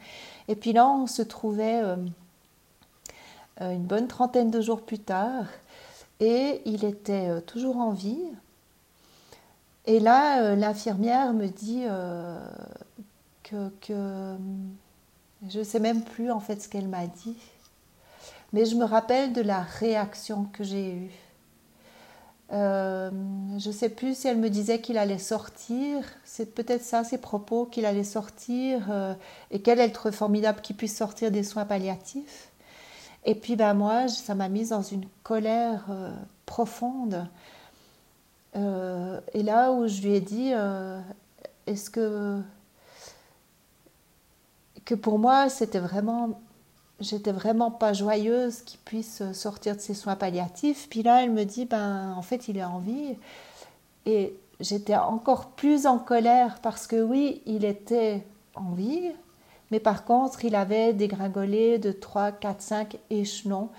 Et 0.48 0.56
puis 0.56 0.72
là, 0.72 0.88
on 0.88 1.06
se 1.06 1.22
trouvait 1.22 1.82
une 3.60 3.84
bonne 3.84 4.08
trentaine 4.08 4.50
de 4.50 4.60
jours 4.60 4.82
plus 4.82 4.98
tard, 4.98 5.44
et 6.18 6.62
il 6.64 6.84
était 6.84 7.40
toujours 7.42 7.76
en 7.76 7.92
vie. 7.92 8.24
Et 9.84 10.00
là, 10.00 10.56
l'infirmière 10.56 11.32
me 11.32 11.46
dit 11.46 11.84
que 13.44 14.36
je 15.48 15.60
ne 15.60 15.64
sais 15.64 15.80
même 15.80 16.02
plus 16.02 16.30
en 16.30 16.40
fait 16.40 16.60
ce 16.62 16.68
qu'elle 16.68 16.88
m'a 16.88 17.06
dit, 17.06 17.36
mais 18.52 18.64
je 18.64 18.76
me 18.76 18.84
rappelle 18.84 19.32
de 19.32 19.40
la 19.40 19.62
réaction 19.62 20.44
que 20.52 20.62
j'ai 20.62 20.94
eue. 20.94 21.10
Euh, 22.52 23.10
je 23.58 23.68
ne 23.68 23.72
sais 23.72 23.88
plus 23.88 24.14
si 24.14 24.28
elle 24.28 24.36
me 24.36 24.50
disait 24.50 24.80
qu'il 24.80 24.98
allait 24.98 25.18
sortir, 25.18 26.04
c'est 26.24 26.54
peut-être 26.54 26.82
ça 26.82 27.02
ses 27.02 27.16
propos, 27.16 27.64
qu'il 27.64 27.86
allait 27.86 28.04
sortir 28.04 28.88
euh, 28.90 29.14
et 29.50 29.62
quel 29.62 29.80
être 29.80 30.10
formidable 30.10 30.60
qu'il 30.60 30.76
puisse 30.76 30.94
sortir 30.94 31.30
des 31.30 31.44
soins 31.44 31.64
palliatifs. 31.64 32.50
Et 33.24 33.34
puis 33.34 33.56
ben 33.56 33.72
moi, 33.72 34.08
ça 34.08 34.34
m'a 34.34 34.48
mise 34.48 34.70
dans 34.70 34.82
une 34.82 35.06
colère 35.22 35.86
euh, 35.90 36.12
profonde. 36.44 37.26
et 38.54 39.42
là 39.42 39.72
où 39.72 39.88
je 39.88 40.02
lui 40.02 40.14
ai 40.14 40.20
dit, 40.20 40.52
est-ce 41.66 41.88
que 41.88 42.42
que 44.84 44.94
pour 44.94 45.18
moi, 45.18 45.48
c'était 45.48 45.78
vraiment, 45.78 46.40
j'étais 47.00 47.32
vraiment 47.32 47.70
pas 47.70 47.92
joyeuse 47.92 48.62
qu'il 48.62 48.80
puisse 48.80 49.22
sortir 49.32 49.76
de 49.76 49.80
ses 49.80 49.94
soins 49.94 50.16
palliatifs. 50.16 50.88
Puis 50.88 51.02
là, 51.02 51.22
elle 51.22 51.30
me 51.30 51.44
dit, 51.44 51.66
ben, 51.66 52.14
en 52.16 52.22
fait, 52.22 52.48
il 52.48 52.58
est 52.58 52.64
en 52.64 52.78
vie. 52.78 53.16
Et 54.06 54.34
j'étais 54.60 54.96
encore 54.96 55.50
plus 55.50 55.86
en 55.86 55.98
colère 55.98 56.60
parce 56.62 56.86
que 56.86 57.02
oui, 57.02 57.42
il 57.46 57.64
était 57.64 58.24
en 58.54 58.72
vie, 58.72 59.10
mais 59.70 59.80
par 59.80 60.04
contre, 60.04 60.44
il 60.44 60.54
avait 60.54 60.92
dégringolé 60.92 61.78
de 61.78 61.92
3, 61.92 62.32
4, 62.32 62.60
5 62.60 62.98
échelons 63.10 63.70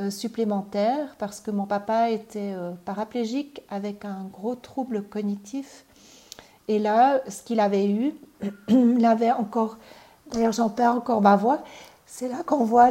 euh, 0.00 0.10
supplémentaires 0.10 1.14
parce 1.18 1.40
que 1.40 1.50
mon 1.50 1.66
papa 1.66 2.10
était 2.10 2.52
euh, 2.54 2.72
paraplégique 2.84 3.62
avec 3.68 4.04
un 4.04 4.24
gros 4.32 4.54
trouble 4.54 5.02
cognitif. 5.04 5.84
Et 6.66 6.78
là, 6.78 7.20
ce 7.28 7.42
qu'il 7.42 7.60
avait 7.60 7.86
eu, 7.86 8.14
il 8.68 9.04
avait 9.04 9.32
encore 9.32 9.76
D'ailleurs, 10.34 10.52
j'en 10.52 10.68
perds 10.68 10.96
encore 10.96 11.22
ma 11.22 11.36
voix. 11.36 11.60
C'est 12.06 12.28
là 12.28 12.42
qu'on 12.44 12.64
voit 12.64 12.90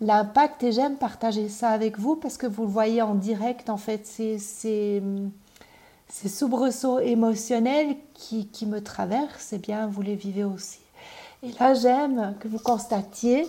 l'impact 0.00 0.62
et 0.64 0.72
j'aime 0.72 0.96
partager 0.96 1.48
ça 1.48 1.70
avec 1.70 1.98
vous 1.98 2.16
parce 2.16 2.36
que 2.36 2.46
vous 2.46 2.62
le 2.62 2.68
voyez 2.68 3.00
en 3.00 3.14
direct, 3.14 3.70
en 3.70 3.76
fait, 3.76 4.06
c'est 4.06 4.38
ces, 4.38 5.02
soubresauts 6.28 6.98
émotionnels 6.98 7.96
qui, 8.14 8.66
me 8.66 8.80
traversent, 8.80 9.52
eh 9.52 9.58
bien, 9.58 9.86
vous 9.86 10.02
les 10.02 10.16
vivez 10.16 10.44
aussi. 10.44 10.80
Et 11.44 11.52
là, 11.58 11.74
j'aime 11.74 12.34
que 12.40 12.48
vous 12.48 12.58
constatiez 12.58 13.48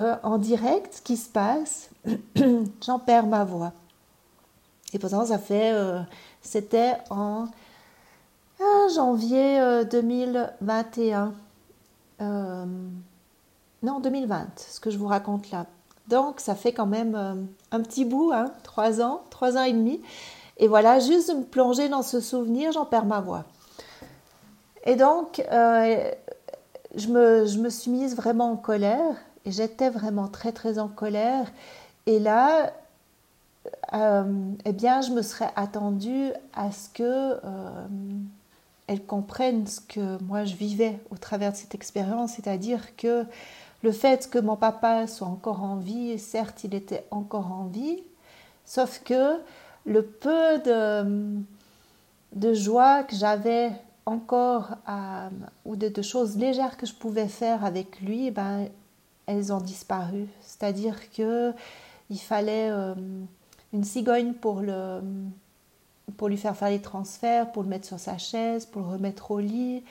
euh, 0.00 0.16
en 0.22 0.38
direct 0.38 0.96
ce 0.96 1.02
qui 1.02 1.16
se 1.16 1.28
passe. 1.28 1.90
J'en 2.84 2.98
perds 2.98 3.26
ma 3.26 3.44
voix. 3.44 3.72
Et 4.92 4.98
pourtant, 4.98 5.26
ça 5.26 5.38
fait. 5.38 5.72
Euh, 5.72 6.00
c'était 6.42 6.94
en 7.10 7.46
ah, 8.60 8.86
janvier 8.94 9.84
2021. 9.90 11.34
Euh, 12.20 12.24
euh, 12.24 12.64
non, 13.82 14.00
2020, 14.00 14.48
ce 14.56 14.80
que 14.80 14.90
je 14.90 14.98
vous 14.98 15.06
raconte 15.06 15.50
là. 15.50 15.66
Donc, 16.08 16.40
ça 16.40 16.54
fait 16.54 16.72
quand 16.72 16.86
même 16.86 17.14
euh, 17.14 17.34
un 17.70 17.80
petit 17.80 18.04
bout, 18.04 18.32
hein, 18.32 18.52
trois 18.64 19.00
ans, 19.00 19.22
trois 19.30 19.56
ans 19.56 19.62
et 19.62 19.72
demi. 19.72 20.00
Et 20.56 20.66
voilà, 20.66 20.98
juste 20.98 21.30
de 21.30 21.34
me 21.36 21.44
plonger 21.44 21.88
dans 21.88 22.02
ce 22.02 22.20
souvenir, 22.20 22.72
j'en 22.72 22.86
perds 22.86 23.04
ma 23.04 23.20
voix. 23.20 23.44
Et 24.84 24.96
donc, 24.96 25.44
euh, 25.52 26.10
je, 26.96 27.08
me, 27.08 27.46
je, 27.46 27.58
me, 27.58 27.68
suis 27.70 27.90
mise 27.90 28.16
vraiment 28.16 28.52
en 28.52 28.56
colère, 28.56 29.14
et 29.44 29.52
j'étais 29.52 29.90
vraiment 29.90 30.26
très, 30.26 30.50
très 30.50 30.78
en 30.78 30.88
colère. 30.88 31.46
Et 32.06 32.18
là, 32.18 32.72
eh 33.92 34.72
bien, 34.72 35.02
je 35.02 35.12
me 35.12 35.22
serais 35.22 35.50
attendue 35.54 36.32
à 36.54 36.72
ce 36.72 36.88
que 36.88 37.38
elles 38.88 39.04
comprennent 39.04 39.66
ce 39.66 39.80
que 39.80 40.20
moi 40.24 40.44
je 40.44 40.56
vivais 40.56 40.98
au 41.10 41.16
travers 41.16 41.52
de 41.52 41.56
cette 41.56 41.74
expérience, 41.74 42.32
c'est-à-dire 42.32 42.96
que 42.96 43.24
le 43.82 43.92
fait 43.92 44.28
que 44.28 44.38
mon 44.38 44.56
papa 44.56 45.06
soit 45.06 45.28
encore 45.28 45.62
en 45.62 45.76
vie, 45.76 46.18
certes 46.18 46.64
il 46.64 46.74
était 46.74 47.04
encore 47.10 47.52
en 47.52 47.66
vie, 47.66 48.02
sauf 48.64 49.00
que 49.04 49.38
le 49.86 50.02
peu 50.02 50.58
de, 50.58 51.38
de 52.32 52.54
joie 52.54 53.04
que 53.04 53.14
j'avais 53.14 53.70
encore 54.06 54.76
ou 55.64 55.76
de, 55.76 56.02
choses 56.02 56.36
légères 56.36 56.76
que 56.76 56.86
je 56.86 56.94
pouvais 56.94 57.28
faire 57.28 57.64
avec 57.64 58.00
lui, 58.00 58.30
ben, 58.30 58.68
elles 59.26 59.52
ont 59.52 59.60
disparu. 59.60 60.26
C'est-à-dire 60.40 61.10
que 61.10 61.52
il 62.10 62.18
fallait 62.18 62.70
euh, 62.70 62.94
une 63.74 63.84
cigogne 63.84 64.32
pour 64.32 64.60
le 64.60 65.02
pour 66.16 66.28
lui 66.28 66.36
faire 66.36 66.56
faire 66.56 66.70
les 66.70 66.80
transferts, 66.80 67.52
pour 67.52 67.62
le 67.62 67.68
mettre 67.68 67.86
sur 67.86 67.98
sa 67.98 68.18
chaise, 68.18 68.66
pour 68.66 68.82
le 68.82 68.88
remettre 68.88 69.30
au 69.30 69.40
lit, 69.40 69.84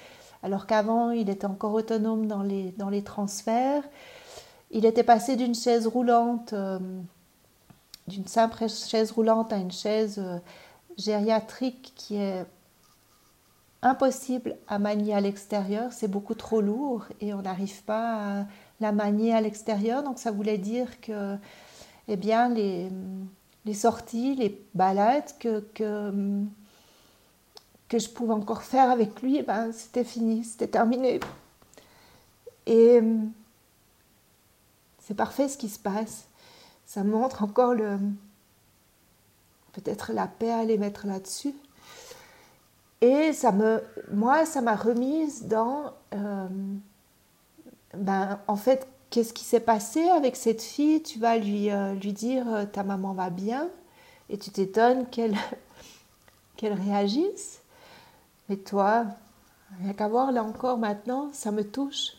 alors 0.43 0.65
qu'avant 0.65 1.11
il 1.11 1.29
était 1.29 1.45
encore 1.45 1.73
autonome 1.73 2.27
dans 2.27 2.43
les, 2.43 2.73
dans 2.77 2.89
les 2.89 3.03
transferts. 3.03 3.83
Il 4.71 4.85
était 4.85 5.03
passé 5.03 5.35
d'une 5.35 5.55
chaise 5.55 5.87
roulante, 5.87 6.53
euh, 6.53 6.79
d'une 8.07 8.27
simple 8.27 8.67
chaise 8.67 9.11
roulante 9.11 9.53
à 9.53 9.57
une 9.57 9.71
chaise 9.71 10.19
euh, 10.19 10.39
gériatrique 10.97 11.93
qui 11.95 12.17
est 12.17 12.45
impossible 13.81 14.57
à 14.67 14.79
manier 14.79 15.13
à 15.13 15.21
l'extérieur, 15.21 15.93
c'est 15.93 16.07
beaucoup 16.07 16.33
trop 16.33 16.61
lourd 16.61 17.05
et 17.21 17.33
on 17.33 17.43
n'arrive 17.43 17.83
pas 17.83 18.39
à 18.39 18.45
la 18.79 18.91
manier 18.91 19.33
à 19.33 19.41
l'extérieur. 19.41 20.03
Donc 20.03 20.19
ça 20.19 20.31
voulait 20.31 20.57
dire 20.57 20.99
que 20.99 21.37
eh 22.07 22.15
bien, 22.15 22.49
les, 22.49 22.89
les 23.67 23.73
sorties, 23.73 24.35
les 24.35 24.65
balades 24.73 25.37
que, 25.39 25.59
que, 25.75 26.41
que 27.89 27.99
je 27.99 28.09
pouvais 28.09 28.33
encore 28.33 28.63
faire 28.63 28.89
avec 28.89 29.21
lui, 29.21 29.43
ben, 29.43 29.71
c'était 29.71 30.03
fini, 30.03 30.43
c'était 30.43 30.67
terminé. 30.67 31.19
Et 32.65 33.01
c'est 35.05 35.13
parfait 35.13 35.47
ce 35.47 35.57
qui 35.57 35.69
se 35.69 35.79
passe. 35.79 36.27
Ça 36.85 37.03
montre 37.03 37.43
encore 37.43 37.73
le 37.73 37.97
peut-être 39.73 40.11
la 40.11 40.27
paix 40.27 40.51
à 40.51 40.63
les 40.63 40.77
mettre 40.77 41.05
là-dessus. 41.05 41.53
Et 43.01 43.31
ça 43.33 43.51
me, 43.51 43.83
moi, 44.11 44.45
ça 44.45 44.61
m'a 44.61 44.75
remise 44.75 45.45
dans, 45.45 45.93
euh, 46.15 46.47
ben, 47.93 48.39
en 48.47 48.55
fait, 48.55 48.87
qu'est-ce 49.09 49.33
qui 49.33 49.43
s'est 49.43 49.59
passé 49.59 50.07
avec 50.09 50.35
cette 50.35 50.61
fille? 50.61 51.01
Tu 51.01 51.19
vas 51.19 51.37
lui, 51.37 51.71
euh, 51.71 51.95
dire 51.95 52.47
euh, 52.47 52.65
ta 52.65 52.83
maman 52.83 53.13
va 53.13 53.29
bien 53.29 53.69
et 54.29 54.37
tu 54.37 54.51
t'étonnes 54.51 55.07
qu'elle 55.09 55.35
qu'elle 56.57 56.73
réagisse. 56.73 57.61
Mais 58.49 58.57
toi, 58.57 59.05
rien 59.81 59.93
qu'à 59.93 60.07
voir 60.07 60.31
là 60.31 60.43
encore 60.43 60.77
maintenant, 60.77 61.29
ça 61.33 61.51
me 61.51 61.63
touche. 61.63 62.13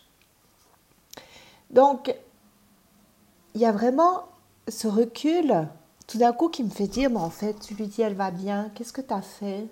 Donc, 1.70 2.14
il 3.54 3.60
y 3.60 3.66
a 3.66 3.72
vraiment 3.72 4.24
ce 4.68 4.86
recul 4.86 5.68
tout 6.06 6.18
d'un 6.18 6.32
coup 6.32 6.48
qui 6.48 6.64
me 6.64 6.70
fait 6.70 6.86
dire, 6.86 7.10
mais 7.10 7.18
en 7.18 7.30
fait, 7.30 7.54
tu 7.60 7.74
lui 7.74 7.86
dis 7.86 8.02
elle 8.02 8.14
va 8.14 8.30
bien, 8.30 8.70
qu'est-ce 8.74 8.92
que 8.92 9.02
tu 9.02 9.12
as 9.12 9.22
fait? 9.22 9.66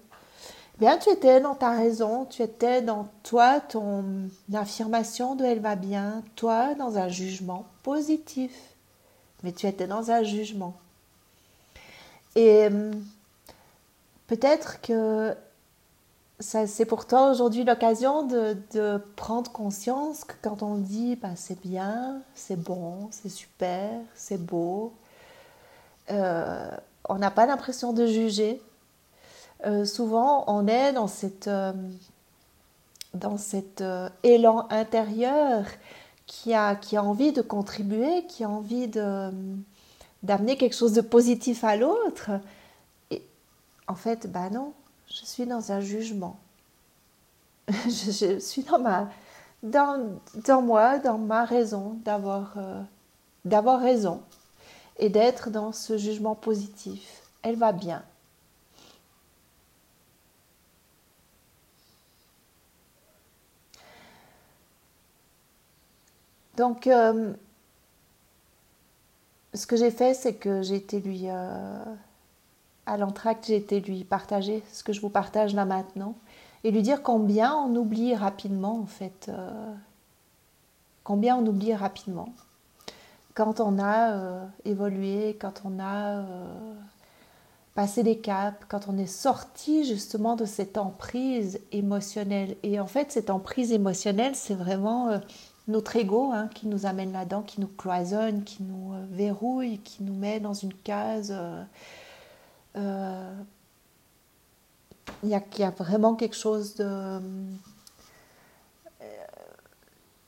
Bien, 0.79 0.99
tu 0.99 1.09
étais 1.09 1.41
dans 1.41 1.55
ta 1.55 1.71
raison, 1.71 2.27
tu 2.27 2.43
étais 2.43 2.83
dans 2.83 3.09
toi, 3.23 3.61
ton 3.61 4.29
affirmation 4.53 5.35
de 5.35 5.43
elle 5.43 5.61
va 5.61 5.75
bien, 5.75 6.23
toi 6.35 6.75
dans 6.75 6.99
un 6.99 7.09
jugement 7.09 7.65
positif, 7.83 8.53
mais 9.43 9.53
tu 9.53 9.67
étais 9.67 9.87
dans 9.87 10.11
un 10.11 10.23
jugement. 10.23 10.75
Et 12.35 12.67
hum, 12.67 13.03
peut-être 14.27 14.83
que 14.83 15.35
c'est 16.41 16.85
pour 16.85 17.07
toi 17.07 17.31
aujourd'hui 17.31 17.65
l'occasion 17.65 18.25
de, 18.25 19.01
prendre 19.17 19.51
conscience 19.51 20.25
que 20.25 20.35
quand 20.43 20.63
on 20.63 20.75
dit 20.75 21.17
bah, 21.17 21.31
c'est 21.37 21.59
bien, 21.59 22.21
c'est 22.35 22.61
bon, 22.63 23.09
c'est 23.13 23.31
super, 23.31 23.93
c'est 24.15 24.37
beau, 24.45 24.93
euh, 26.11 26.71
on 27.09 27.15
n'a 27.15 27.31
pas 27.31 27.47
l'impression 27.47 27.95
de 27.95 28.07
juger, 28.07 28.61
euh, 29.67 29.85
souvent 29.85 30.45
on 30.47 30.69
est 30.69 30.93
dans 30.93 31.09
euh, 31.49 31.73
dans 33.15 33.37
cet 33.37 33.81
euh, 33.81 34.09
élan 34.23 34.69
intérieur 34.71 35.65
qui 36.27 36.55
a, 36.55 36.77
qui 36.77 36.97
a 36.97 37.03
envie 37.03 37.33
de 37.33 37.43
contribuer, 37.43 38.27
qui 38.27 38.45
a 38.45 38.49
envie 38.51 38.89
d'amener 38.89 40.57
quelque 40.57 40.75
chose 40.75 40.93
de 40.93 41.01
positif 41.01 41.65
à 41.65 41.77
l'autre. 41.77 42.31
Et 43.11 43.23
en 43.87 43.95
fait, 43.95 44.31
bah 44.31 44.51
non, 44.51 44.73
je 45.09 45.25
suis 45.25 45.47
dans 45.47 45.73
un 45.73 45.81
jugement. 45.81 46.37
je, 47.69 48.39
suis 48.41 48.63
dans, 48.63 48.81
ma, 48.81 49.09
dans, 49.63 50.19
dans 50.47 50.63
moi, 50.63 50.99
dans 50.99 51.19
ma 51.19 51.45
raison 51.45 51.97
d'avoir, 52.05 52.55
d'avoir 53.45 53.81
raison 53.81 54.21
et 54.99 55.09
d'être 55.09 55.51
dans 55.51 55.73
ce 55.73 55.97
jugement 55.97 56.35
positif. 56.35 57.23
Elle 57.43 57.57
va 57.57 57.71
bien, 57.71 58.03
Donc, 66.57 66.87
euh, 66.87 67.35
ce 69.55 69.67
que 69.67 69.77
j'ai 69.77 69.91
fait, 69.91 70.15
c'est 70.15 70.35
que 70.35 70.63
j'ai 70.63 70.77
été 70.77 71.01
lui. 71.01 71.23
Euh, 71.25 71.85
à 72.87 72.97
l'entracte, 72.97 73.47
j'ai 73.47 73.57
été 73.57 73.81
lui 73.81 74.05
partager 74.05 74.63
ce 74.73 74.85
que 74.85 74.93
je 74.93 75.01
vous 75.01 75.09
partage 75.09 75.55
là 75.55 75.65
maintenant 75.65 76.15
et 76.63 76.71
lui 76.71 76.83
dire 76.83 77.03
combien 77.03 77.55
on 77.55 77.75
oublie 77.75 78.15
rapidement, 78.15 78.81
en 78.81 78.87
fait. 78.87 79.27
Euh, 79.29 79.75
combien 81.03 81.37
on 81.37 81.45
oublie 81.47 81.75
rapidement. 81.75 82.29
Quand 83.35 83.61
on 83.61 83.79
a 83.79 84.49
évolué, 84.65 85.37
quand 85.39 85.61
on 85.67 85.79
a 85.79 86.25
passé 87.75 88.03
des 88.03 88.17
caps, 88.17 88.57
quand 88.69 88.89
on 88.89 88.97
est 88.97 89.07
sorti 89.07 89.85
justement 89.85 90.37
de 90.37 90.47
cette 90.47 90.79
emprise 90.79 91.61
émotionnelle. 91.71 92.57
Et 92.63 92.81
en 92.81 92.87
fait, 92.87 93.13
cette 93.13 93.29
emprise 93.29 93.73
émotionnelle, 93.73 94.35
c'est 94.35 94.55
vraiment 94.55 95.21
notre 95.69 95.97
ego 95.97 96.31
hein, 96.33 96.49
qui 96.55 96.69
nous 96.69 96.87
amène 96.87 97.13
là-dedans, 97.13 97.43
qui 97.43 97.61
nous 97.61 97.67
cloisonne, 97.67 98.45
qui 98.45 98.63
nous 98.63 98.93
euh, 98.93 99.05
verrouille, 99.11 99.79
qui 99.79 100.03
nous 100.03 100.15
met 100.15 100.41
dans 100.41 100.55
une 100.55 100.75
case. 100.75 101.35
Euh, 101.37 101.63
euh, 102.77 103.35
il 105.23 105.31
y, 105.31 105.35
a, 105.35 105.71
vraiment 105.71 106.15
quelque 106.15 106.37
chose 106.37 106.75
de 106.75 107.21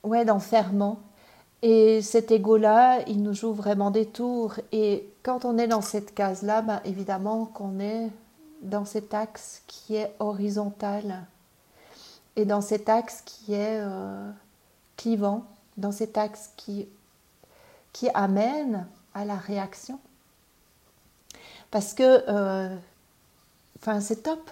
ouais 0.04 0.24
d'enfermement 0.24 1.00
et 1.62 2.00
cet 2.00 2.30
ego 2.30 2.56
là 2.56 3.00
il 3.08 3.22
nous 3.22 3.34
joue 3.34 3.52
vraiment 3.52 3.90
des 3.90 4.06
tours 4.06 4.54
et 4.70 5.10
quand 5.24 5.44
on 5.44 5.58
est 5.58 5.66
dans 5.66 5.82
cette 5.82 6.14
case 6.14 6.42
là 6.42 6.62
ben, 6.62 6.80
évidemment 6.84 7.44
qu'on 7.46 7.80
est 7.80 8.08
dans 8.62 8.84
cet 8.84 9.12
axe 9.12 9.62
qui 9.66 9.96
est 9.96 10.14
horizontal 10.20 11.26
et 12.36 12.44
dans 12.44 12.60
cet 12.60 12.88
axe 12.88 13.20
qui 13.22 13.54
est 13.54 13.82
clivant, 14.98 15.46
dans 15.78 15.92
cet 15.92 16.18
axe 16.18 16.50
qui, 16.56 16.86
qui 17.94 18.10
amène 18.12 18.86
à 19.14 19.24
la 19.24 19.36
réaction. 19.36 19.98
Parce 21.70 21.94
que, 21.94 22.24
euh, 22.28 22.76
c'est 24.00 24.22
top. 24.22 24.50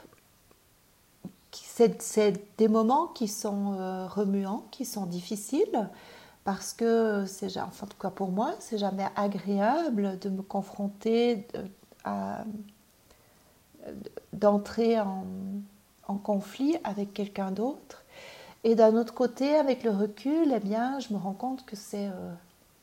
C'est 1.71 2.57
des 2.59 2.69
moments 2.69 3.09
qui 3.09 3.29
sont 3.29 3.75
euh, 3.75 4.07
remuants, 4.07 4.65
qui 4.71 4.85
sont 4.85 5.05
difficiles, 5.07 5.91
parce 6.45 6.73
que 6.73 7.25
c'est, 7.27 7.59
enfin, 7.59 7.87
en 7.87 7.89
tout 7.89 7.99
cas 7.99 8.11
pour 8.11 8.31
moi, 8.31 8.55
c'est 8.61 8.79
jamais 8.79 9.07
agréable 9.17 10.19
de 10.19 10.29
me 10.31 10.43
confronter 10.43 11.47
à 12.05 12.45
d'entrer 14.33 15.01
en, 15.01 15.25
en, 16.09 16.17
conflit 16.17 16.77
avec 16.85 17.15
quelqu'un 17.15 17.51
d'autre 17.51 18.03
et 18.67 18.75
d'un 18.75 18.97
autre 18.97 19.15
côté, 19.15 19.55
avec 19.55 19.85
le 19.85 19.93
recul, 19.93 20.53
eh 20.53 20.59
bien, 20.59 20.99
je 20.99 21.13
me 21.13 21.19
rends 21.19 21.35
compte 21.35 21.65
que 21.65 21.77
c'est 21.77 22.09
euh, 22.09 22.33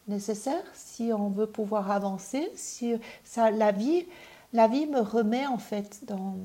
nécessaire 0.07 0.63
si 0.73 1.11
on 1.11 1.27
veut 1.27 1.45
pouvoir 1.45 1.91
avancer. 1.91 2.49
Si 2.55 2.95
ça, 3.25 3.51
la 3.51 3.73
vie, 3.73 4.05
la 4.53 4.69
vie 4.69 4.85
me 4.85 5.01
remet 5.01 5.45
en 5.45 5.57
fait 5.57 6.05
dans 6.05 6.37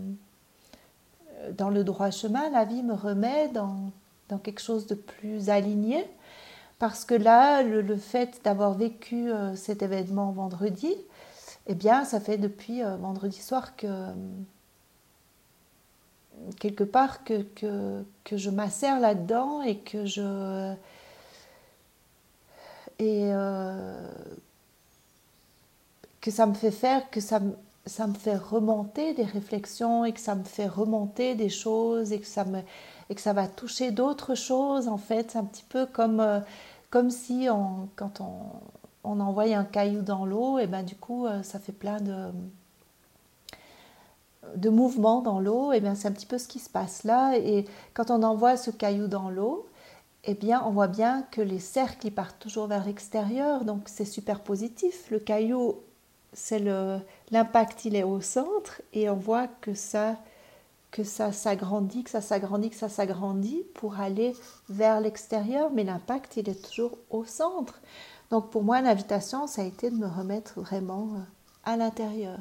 euh, 1.36 1.52
dans 1.52 1.70
le 1.70 1.84
droit 1.84 2.10
chemin. 2.10 2.50
La 2.50 2.64
vie 2.64 2.82
me 2.82 2.94
remet 2.94 3.46
dans 3.50 3.92
dans 4.28 4.38
quelque 4.38 4.60
chose 4.60 4.88
de 4.88 4.96
plus 4.96 5.50
aligné. 5.50 6.04
Parce 6.80 7.04
que 7.04 7.14
là, 7.14 7.62
le, 7.62 7.96
fait 7.96 8.40
d'avoir 8.42 8.74
vécu 8.74 9.30
euh, 9.30 9.54
cet 9.54 9.82
événement 9.82 10.32
vendredi, 10.32 10.96
eh 11.68 11.76
bien, 11.76 12.04
ça 12.04 12.18
fait 12.18 12.38
depuis 12.38 12.82
vendredi 12.82 13.40
soir 13.40 13.76
que 13.76 13.86
quelque 16.60 16.84
part 16.84 17.24
que, 17.24 17.44
je 18.30 18.50
m'assère 18.50 19.00
là-dedans 19.00 19.62
et 19.62 19.78
que 19.78 20.06
je... 20.06 20.74
Et 23.00 23.30
euh, 23.32 24.10
que 26.20 26.32
ça 26.32 26.46
me 26.46 26.54
fait 26.54 26.72
faire, 26.72 27.10
que 27.10 27.20
ça, 27.20 27.40
ça 27.86 28.08
me 28.08 28.14
fait 28.14 28.36
remonter 28.36 29.14
des 29.14 29.24
réflexions 29.24 30.04
et 30.04 30.12
que 30.12 30.20
ça 30.20 30.34
me 30.34 30.42
fait 30.42 30.66
remonter 30.66 31.36
des 31.36 31.48
choses 31.48 32.12
et 32.12 32.18
que 32.18 32.26
ça, 32.26 32.44
me, 32.44 32.58
et 33.08 33.14
que 33.14 33.20
ça 33.20 33.32
va 33.32 33.46
toucher 33.46 33.92
d'autres 33.92 34.34
choses 34.34 34.88
en 34.88 34.98
fait. 34.98 35.30
C'est 35.30 35.38
un 35.38 35.44
petit 35.44 35.64
peu 35.68 35.86
comme, 35.86 36.18
euh, 36.18 36.40
comme 36.90 37.10
si 37.10 37.46
on, 37.48 37.88
quand 37.94 38.20
on, 38.20 38.34
on 39.04 39.20
envoie 39.20 39.44
un 39.44 39.64
caillou 39.64 40.02
dans 40.02 40.26
l'eau, 40.26 40.58
et 40.58 40.66
ben 40.66 40.82
du 40.82 40.94
coup 40.96 41.26
euh, 41.26 41.42
ça 41.42 41.58
fait 41.58 41.72
plein 41.72 42.00
de 42.00 42.30
de 44.56 44.70
mouvement 44.70 45.22
dans 45.22 45.40
l'eau, 45.40 45.72
et 45.72 45.76
eh 45.76 45.80
bien 45.80 45.94
c'est 45.94 46.08
un 46.08 46.12
petit 46.12 46.26
peu 46.26 46.38
ce 46.38 46.48
qui 46.48 46.58
se 46.58 46.70
passe 46.70 47.04
là. 47.04 47.36
Et 47.36 47.64
quand 47.94 48.10
on 48.10 48.22
envoie 48.22 48.56
ce 48.56 48.70
caillou 48.70 49.08
dans 49.08 49.30
l'eau, 49.30 49.66
eh 50.24 50.34
bien 50.34 50.62
on 50.66 50.70
voit 50.70 50.88
bien 50.88 51.22
que 51.30 51.40
les 51.40 51.58
cercles 51.58 52.08
ils 52.08 52.14
partent 52.14 52.38
toujours 52.38 52.66
vers 52.66 52.84
l'extérieur, 52.84 53.64
donc 53.64 53.82
c'est 53.86 54.04
super 54.04 54.40
positif. 54.40 55.10
Le 55.10 55.18
caillou, 55.18 55.76
c'est 56.32 56.58
le 56.58 56.98
l'impact, 57.30 57.84
il 57.84 57.96
est 57.96 58.02
au 58.02 58.20
centre, 58.20 58.82
et 58.92 59.10
on 59.10 59.16
voit 59.16 59.48
que 59.60 59.74
ça 59.74 60.16
que 60.90 61.04
ça 61.04 61.32
s'agrandit, 61.32 62.04
que 62.04 62.10
ça 62.10 62.20
s'agrandit, 62.20 62.70
que 62.70 62.76
ça 62.76 62.88
s'agrandit 62.88 63.62
pour 63.74 64.00
aller 64.00 64.34
vers 64.68 65.00
l'extérieur, 65.00 65.70
mais 65.72 65.84
l'impact, 65.84 66.36
il 66.36 66.48
est 66.48 66.66
toujours 66.66 66.92
au 67.10 67.24
centre. 67.24 67.80
Donc 68.30 68.50
pour 68.50 68.62
moi, 68.62 68.80
l'invitation, 68.80 69.46
ça 69.46 69.62
a 69.62 69.64
été 69.64 69.90
de 69.90 69.96
me 69.96 70.06
remettre 70.06 70.60
vraiment 70.60 71.08
euh, 71.14 71.20
à 71.64 71.76
l'intérieur. 71.76 72.38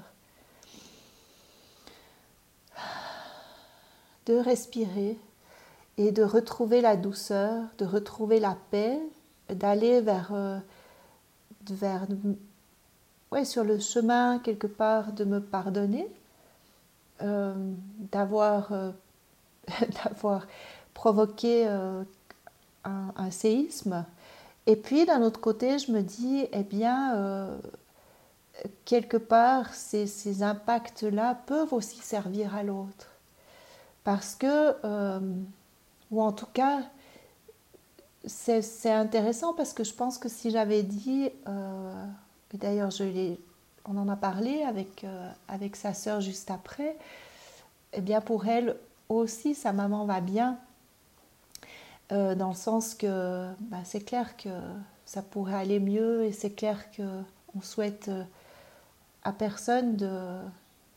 De 4.28 4.36
respirer 4.36 5.18
et 5.98 6.12
de 6.12 6.24
retrouver 6.24 6.82
la 6.82 6.96
douceur, 6.96 7.64
de 7.80 7.86
retrouver 7.86 8.40
la 8.40 8.56
paix, 8.70 9.00
d'aller 9.50 10.02
vers, 10.02 10.32
euh, 10.34 10.60
vers 11.70 12.06
sur 13.44 13.64
le 13.64 13.80
chemin 13.80 14.40
quelque 14.40 14.68
part 14.68 15.14
de 15.14 15.24
me 15.24 15.40
pardonner, 15.40 16.08
euh, 17.22 17.56
d'avoir 18.12 18.72
euh, 18.74 18.92
d'avoir 20.04 20.46
provoqué 20.94 21.66
un, 21.68 22.06
un, 22.84 23.32
séisme. 23.32 24.06
Et 24.66 24.76
puis 24.76 25.06
d'un 25.06 25.22
autre 25.22 25.40
côté, 25.40 25.80
je 25.80 25.92
me 25.92 26.02
dis, 26.02 26.48
eh 26.52 26.64
bien, 26.64 27.60
quelque 28.86 29.18
part, 29.18 29.74
ces, 29.74 30.08
ces 30.08 30.42
impacts-là 30.42 31.36
peuvent 31.46 31.74
aussi 31.74 31.98
servir 31.98 32.56
à 32.56 32.64
l'autre. 32.64 33.17
Parce 34.08 34.36
que, 34.36 34.74
euh, 34.86 35.20
ou 36.12 36.22
en 36.22 36.32
tout 36.32 36.46
cas, 36.46 36.84
c'est 38.26 38.90
intéressant 38.90 39.54
parce 39.54 39.74
que 39.74 39.84
je 39.84 39.94
pense 39.94 40.18
que 40.18 40.30
si 40.30 40.50
j'avais 40.50 40.82
dit, 40.82 41.30
euh, 41.46 42.06
et 42.54 42.58
d'ailleurs 42.58 42.90
on 43.84 43.98
en 43.98 44.08
a 44.08 44.16
parlé 44.16 44.64
avec, 44.64 45.04
euh, 45.04 45.30
avec 45.50 45.76
sa 45.76 45.94
sœur 45.94 46.22
juste 46.22 46.50
après, 46.52 46.96
eh 47.92 48.00
bien 48.00 48.22
pour 48.22 48.48
elle 48.48 48.78
aussi, 49.10 49.54
sa 49.54 49.74
maman 49.74 50.06
va 50.06 50.22
bien, 50.22 50.58
dans 52.10 52.48
le 52.48 52.56
sens 52.56 52.96
que 52.96 53.52
bah, 53.60 53.82
c'est 53.84 54.06
clair 54.06 54.38
que 54.38 54.48
ça 55.04 55.22
pourrait 55.22 55.56
aller 55.56 55.82
mieux 55.82 56.24
et 56.24 56.32
c'est 56.32 56.52
clair 56.52 56.86
qu'on 56.96 57.62
souhaite 57.62 58.10
à 59.26 59.34
personne 59.34 59.98
de, 59.98 60.40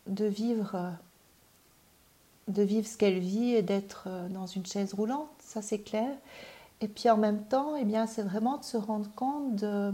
de 0.07 0.27
vivre 0.27 0.93
de 2.51 2.63
vivre 2.63 2.87
ce 2.87 2.97
qu'elle 2.97 3.19
vit 3.19 3.55
et 3.55 3.63
d'être 3.63 4.05
euh, 4.07 4.29
dans 4.29 4.47
une 4.47 4.67
chaise 4.67 4.95
roulante, 4.95 5.31
ça 5.39 5.63
c'est 5.63 5.81
clair. 5.81 6.11
Et 6.81 6.89
puis 6.89 7.11
en 7.11 7.17
même 7.17 7.43
temps, 7.45 7.77
eh 7.77 7.85
bien, 7.85 8.07
c'est 8.07 8.23
vraiment 8.23 8.59
de 8.59 8.65
se 8.65 8.77
rendre 8.77 9.11
compte 9.15 9.57
de 9.57 9.93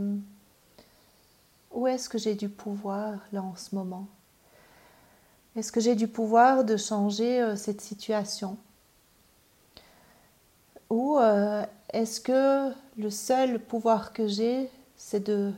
où 1.72 1.86
est-ce 1.86 2.08
que 2.08 2.18
j'ai 2.18 2.34
du 2.34 2.48
pouvoir 2.48 3.18
là 3.32 3.42
en 3.42 3.54
ce 3.56 3.74
moment? 3.74 4.06
Est-ce 5.56 5.72
que 5.72 5.80
j'ai 5.80 5.94
du 5.94 6.08
pouvoir 6.08 6.64
de 6.64 6.76
changer 6.76 7.40
euh, 7.40 7.56
cette 7.56 7.80
situation? 7.80 8.56
Ou 10.90 11.18
euh, 11.18 11.64
est-ce 11.92 12.20
que 12.20 12.72
le 12.96 13.10
seul 13.10 13.58
pouvoir 13.58 14.12
que 14.12 14.28
j'ai, 14.28 14.70
c'est 14.96 15.26
de 15.26 15.52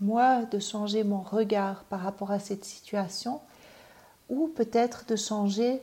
moi 0.00 0.42
de 0.44 0.58
changer 0.58 1.04
mon 1.04 1.20
regard 1.20 1.84
par 1.84 2.00
rapport 2.00 2.30
à 2.30 2.38
cette 2.38 2.64
situation? 2.64 3.40
Ou 4.28 4.48
peut-être 4.48 5.06
de 5.06 5.16
changer 5.16 5.80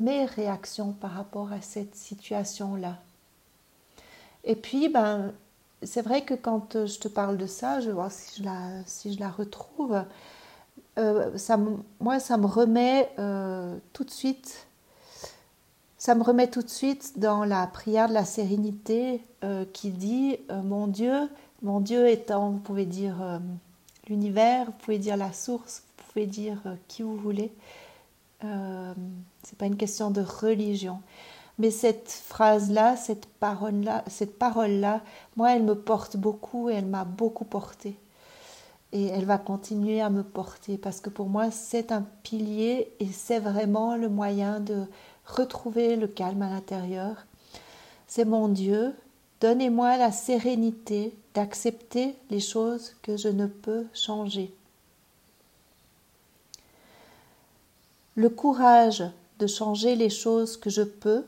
mes 0.00 0.24
réactions 0.24 0.92
par 0.92 1.12
rapport 1.12 1.52
à 1.52 1.60
cette 1.60 1.94
situation-là. 1.94 2.98
Et 4.44 4.56
puis, 4.56 4.88
ben, 4.88 5.32
c'est 5.82 6.02
vrai 6.02 6.22
que 6.22 6.34
quand 6.34 6.86
je 6.86 6.98
te 6.98 7.08
parle 7.08 7.36
de 7.36 7.46
ça, 7.46 7.80
je 7.80 7.90
voir 7.90 8.10
si 8.10 8.40
je 8.40 8.46
la, 8.46 8.84
si 8.86 9.12
je 9.14 9.20
la 9.20 9.30
retrouve. 9.30 10.02
Euh, 10.98 11.36
ça, 11.36 11.58
moi, 12.00 12.20
ça 12.20 12.36
me 12.36 12.46
remet 12.46 13.10
euh, 13.18 13.76
tout 13.92 14.04
de 14.04 14.10
suite, 14.10 14.66
ça 15.98 16.14
me 16.14 16.22
remet 16.22 16.48
tout 16.48 16.62
de 16.62 16.68
suite 16.68 17.18
dans 17.18 17.44
la 17.44 17.66
prière 17.66 18.08
de 18.08 18.14
la 18.14 18.24
sérénité 18.24 19.22
euh, 19.42 19.64
qui 19.72 19.90
dit 19.90 20.38
Mon 20.50 20.86
Dieu, 20.86 21.28
mon 21.62 21.80
Dieu 21.80 22.08
étant, 22.08 22.50
vous 22.50 22.58
pouvez 22.58 22.86
dire 22.86 23.40
l'univers, 24.08 24.66
vous 24.66 24.72
pouvez 24.72 24.98
dire 24.98 25.16
la 25.16 25.32
source, 25.32 25.82
vous 25.98 26.04
pouvez 26.12 26.26
dire 26.26 26.60
qui 26.88 27.02
vous 27.02 27.16
voulez. 27.16 27.52
C'est 29.44 29.58
pas 29.58 29.66
une 29.66 29.76
question 29.76 30.10
de 30.10 30.22
religion. 30.22 31.00
Mais 31.58 31.70
cette 31.70 32.10
phrase-là, 32.10 32.96
cette 32.96 33.26
parole-là, 33.26 34.04
cette 34.08 34.38
parole-là, 34.38 35.02
moi, 35.36 35.54
elle 35.54 35.62
me 35.62 35.74
porte 35.74 36.16
beaucoup 36.16 36.68
et 36.68 36.74
elle 36.74 36.86
m'a 36.86 37.04
beaucoup 37.04 37.44
porté. 37.44 37.96
Et 38.92 39.06
elle 39.06 39.24
va 39.24 39.38
continuer 39.38 40.00
à 40.00 40.10
me 40.10 40.22
porter 40.22 40.78
parce 40.78 41.00
que 41.00 41.10
pour 41.10 41.28
moi, 41.28 41.50
c'est 41.50 41.92
un 41.92 42.04
pilier 42.22 42.92
et 43.00 43.06
c'est 43.06 43.38
vraiment 43.38 43.96
le 43.96 44.08
moyen 44.08 44.60
de 44.60 44.84
retrouver 45.26 45.96
le 45.96 46.06
calme 46.06 46.42
à 46.42 46.50
l'intérieur. 46.50 47.26
C'est 48.06 48.24
mon 48.24 48.48
Dieu, 48.48 48.94
donnez-moi 49.40 49.96
la 49.96 50.12
sérénité 50.12 51.14
d'accepter 51.34 52.16
les 52.30 52.40
choses 52.40 52.94
que 53.02 53.16
je 53.16 53.28
ne 53.28 53.46
peux 53.46 53.86
changer. 53.92 54.54
Le 58.16 58.28
courage 58.28 59.02
de 59.38 59.46
changer 59.46 59.96
les 59.96 60.10
choses 60.10 60.56
que 60.56 60.70
je 60.70 60.82
peux 60.82 61.24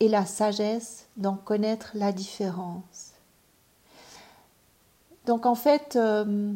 et 0.00 0.08
la 0.08 0.26
sagesse 0.26 1.06
d'en 1.16 1.36
connaître 1.36 1.90
la 1.94 2.12
différence. 2.12 3.12
Donc 5.24 5.46
en 5.46 5.54
fait, 5.54 5.96
euh, 5.96 6.52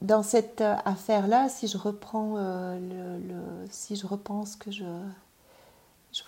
dans 0.00 0.22
cette 0.22 0.60
affaire-là, 0.60 1.48
si 1.48 1.68
je 1.68 1.78
reprends 1.78 2.34
euh, 2.36 3.66
si 3.70 3.96
je 3.96 4.06
repense 4.06 4.56
que 4.56 4.70
je, 4.70 4.84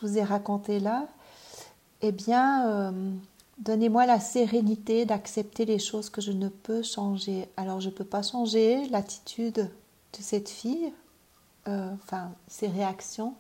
vous 0.01 0.19
ai 0.19 0.23
raconté 0.23 0.79
là, 0.79 1.09
eh 2.01 2.13
bien, 2.13 2.69
euh, 2.69 3.11
donnez-moi 3.59 4.07
la 4.07 4.21
sérénité 4.21 5.05
d'accepter 5.05 5.65
les 5.65 5.79
choses 5.79 6.11
que 6.11 6.21
je 6.21 6.33
ne 6.33 6.49
peux 6.49 6.83
changer. 6.83 7.49
Alors, 7.57 7.81
je 7.81 7.89
ne 7.89 7.95
peux 7.95 8.05
pas 8.05 8.23
changer 8.23 8.87
l'attitude 8.89 9.55
de 9.55 10.23
cette 10.23 10.49
fille, 10.49 10.93
enfin, 11.67 12.33
ses 12.47 12.69
réactions, 12.69 13.35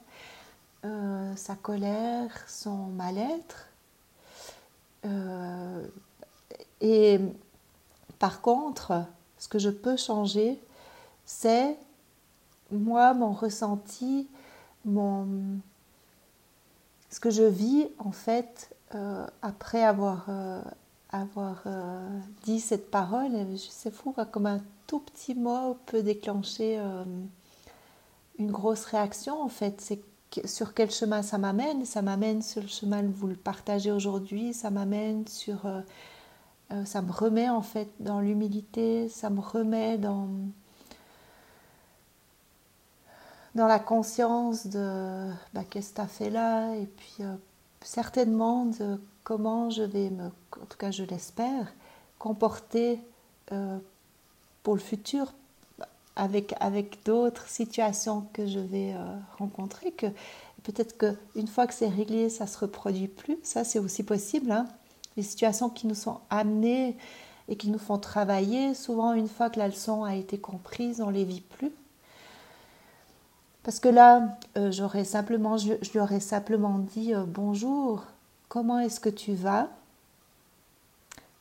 euh, 0.84 1.34
sa 1.34 1.54
colère, 1.54 2.44
son 2.46 2.76
mal-être. 2.88 3.68
Euh, 5.06 5.86
et 6.82 7.18
par 8.18 8.42
contre, 8.42 9.06
ce 9.38 9.48
que 9.48 9.58
je 9.58 9.70
peux 9.70 9.96
changer, 9.96 10.60
c'est 11.24 11.78
moi, 12.70 13.14
mon 13.14 13.32
ressenti, 13.32 14.28
ce 14.84 14.90
que 17.18 17.30
je 17.30 17.44
vis 17.44 17.88
en 17.98 18.12
fait 18.12 18.76
euh, 18.94 19.26
après 19.40 19.84
avoir, 19.84 20.26
avoir 21.08 21.62
dit 22.42 22.60
cette 22.60 22.90
parole. 22.90 23.32
C'est 23.56 23.94
fou, 23.94 24.14
comme 24.32 24.46
un 24.46 24.60
tout 24.86 25.00
petit 25.00 25.34
mot 25.34 25.78
peut 25.86 26.02
déclencher 26.02 26.78
une 28.38 28.50
grosse 28.50 28.84
réaction 28.84 29.40
en 29.40 29.48
fait. 29.48 29.80
C'est 29.80 30.00
sur 30.44 30.74
quel 30.74 30.90
chemin 30.90 31.22
ça 31.22 31.38
m'amène? 31.38 31.84
Ça 31.84 32.02
m'amène 32.02 32.42
sur 32.42 32.62
le 32.62 32.68
chemin 32.68 33.02
que 33.02 33.12
vous 33.12 33.26
le 33.26 33.36
partagez 33.36 33.92
aujourd'hui, 33.92 34.52
ça 34.52 34.70
m'amène 34.70 35.26
sur... 35.26 35.66
Euh, 35.66 35.80
euh, 36.72 36.84
ça 36.84 37.02
me 37.02 37.12
remet 37.12 37.48
en 37.48 37.62
fait 37.62 37.88
dans 38.00 38.20
l'humilité, 38.20 39.08
ça 39.08 39.28
me 39.28 39.40
remet 39.40 39.98
dans, 39.98 40.28
dans 43.54 43.66
la 43.66 43.78
conscience 43.78 44.66
de 44.66 45.30
bah, 45.52 45.62
qu'est-ce 45.68 45.90
que 45.90 45.96
tu 45.96 46.00
as 46.00 46.06
fait 46.06 46.30
là, 46.30 46.74
et 46.74 46.86
puis 46.86 47.16
euh, 47.20 47.34
certainement 47.82 48.64
de 48.64 48.98
comment 49.24 49.68
je 49.68 49.82
vais 49.82 50.08
me, 50.08 50.24
en 50.24 50.66
tout 50.68 50.78
cas 50.78 50.90
je 50.90 51.04
l'espère, 51.04 51.72
comporter 52.18 52.98
pour 54.62 54.74
le 54.74 54.80
futur, 54.80 55.34
avec, 56.16 56.54
avec 56.60 57.04
d'autres 57.04 57.48
situations 57.48 58.26
que 58.32 58.46
je 58.46 58.60
vais 58.60 58.94
euh, 58.94 59.16
rencontrer, 59.38 59.90
que 59.92 60.06
peut-être 60.62 60.96
qu'une 60.96 61.48
fois 61.48 61.66
que 61.66 61.74
c'est 61.74 61.88
réglé, 61.88 62.28
ça 62.28 62.44
ne 62.44 62.48
se 62.48 62.58
reproduit 62.58 63.08
plus. 63.08 63.38
Ça, 63.42 63.64
c'est 63.64 63.78
aussi 63.78 64.02
possible. 64.02 64.50
Hein. 64.50 64.66
Les 65.16 65.22
situations 65.22 65.68
qui 65.68 65.86
nous 65.86 65.94
sont 65.94 66.20
amenées 66.30 66.96
et 67.48 67.56
qui 67.56 67.68
nous 67.68 67.78
font 67.78 67.98
travailler, 67.98 68.74
souvent, 68.74 69.12
une 69.12 69.28
fois 69.28 69.50
que 69.50 69.58
la 69.58 69.68
leçon 69.68 70.04
a 70.04 70.14
été 70.14 70.38
comprise, 70.38 71.00
on 71.00 71.08
ne 71.08 71.12
les 71.12 71.24
vit 71.24 71.42
plus. 71.42 71.72
Parce 73.64 73.80
que 73.80 73.88
là, 73.88 74.36
euh, 74.56 74.70
j'aurais 74.70 75.04
simplement, 75.04 75.56
je, 75.56 75.72
lui 75.92 75.98
aurais 75.98 76.20
simplement 76.20 76.78
dit 76.78 77.14
euh, 77.14 77.24
bonjour, 77.26 78.04
comment 78.48 78.78
est-ce 78.78 79.00
que 79.00 79.08
tu 79.08 79.34
vas? 79.34 79.68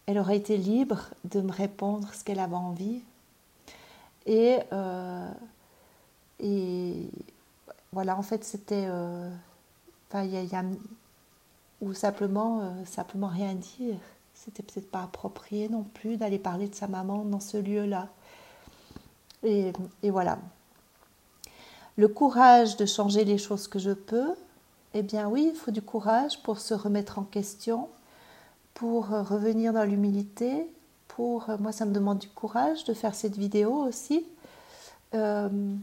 Elle 0.06 0.18
aurait 0.18 0.38
été 0.38 0.58
libre 0.58 1.10
de 1.26 1.42
me 1.42 1.52
répondre 1.52 2.14
ce 2.14 2.24
qu'elle 2.24 2.40
avait 2.40 2.56
envie. 2.56 3.02
Et, 4.26 4.60
euh, 4.72 5.32
et 6.40 7.10
voilà, 7.92 8.18
en 8.18 8.22
fait, 8.22 8.44
c'était. 8.44 8.86
Euh, 8.88 9.30
enfin, 10.10 10.24
il 10.24 10.32
y, 10.32 10.56
a, 10.56 10.64
ou 11.82 11.94
simplement, 11.94 12.62
euh, 12.62 12.86
simplement 12.86 13.28
rien 13.28 13.54
dire. 13.54 13.98
C'était 14.34 14.64
peut-être 14.64 14.90
pas 14.90 15.04
approprié 15.04 15.70
non 15.70 15.84
plus 15.84 16.18
d'aller 16.18 16.40
parler 16.40 16.68
de 16.68 16.76
sa 16.76 16.88
maman 16.88 17.24
dans 17.24 17.40
ce 17.40 17.58
lieu-là. 17.58 18.10
Et, 19.44 19.74
voilà. 20.04 20.40
Le 21.98 22.08
courage 22.08 22.78
de 22.78 22.86
changer 22.86 23.24
les 23.26 23.38
choses 23.38 23.68
que 23.68 23.78
je 23.78 23.92
peux, 23.92 24.34
eh 24.94 25.04
bien 25.04 25.28
oui, 25.28 25.52
il 25.54 25.56
faut 25.56 25.72
du 25.72 25.82
courage 25.82 26.42
pour 26.42 26.60
se 26.60 26.74
remettre 26.74 27.20
en 27.20 27.24
question, 27.24 27.90
pour 28.74 29.10
revenir 29.10 29.74
dans 29.74 29.84
l'humilité, 29.84 30.68
euh, 31.20 31.58
moi 31.60 31.72
ça 31.72 31.86
me 31.86 31.94
demande 31.94 32.20
du 32.20 32.30
courage 32.30 32.84
de 32.86 32.94
faire 32.94 33.16
cette 33.16 33.38
vidéo 33.38 33.74
aussi. 33.74 34.26
Euh, 35.14 35.76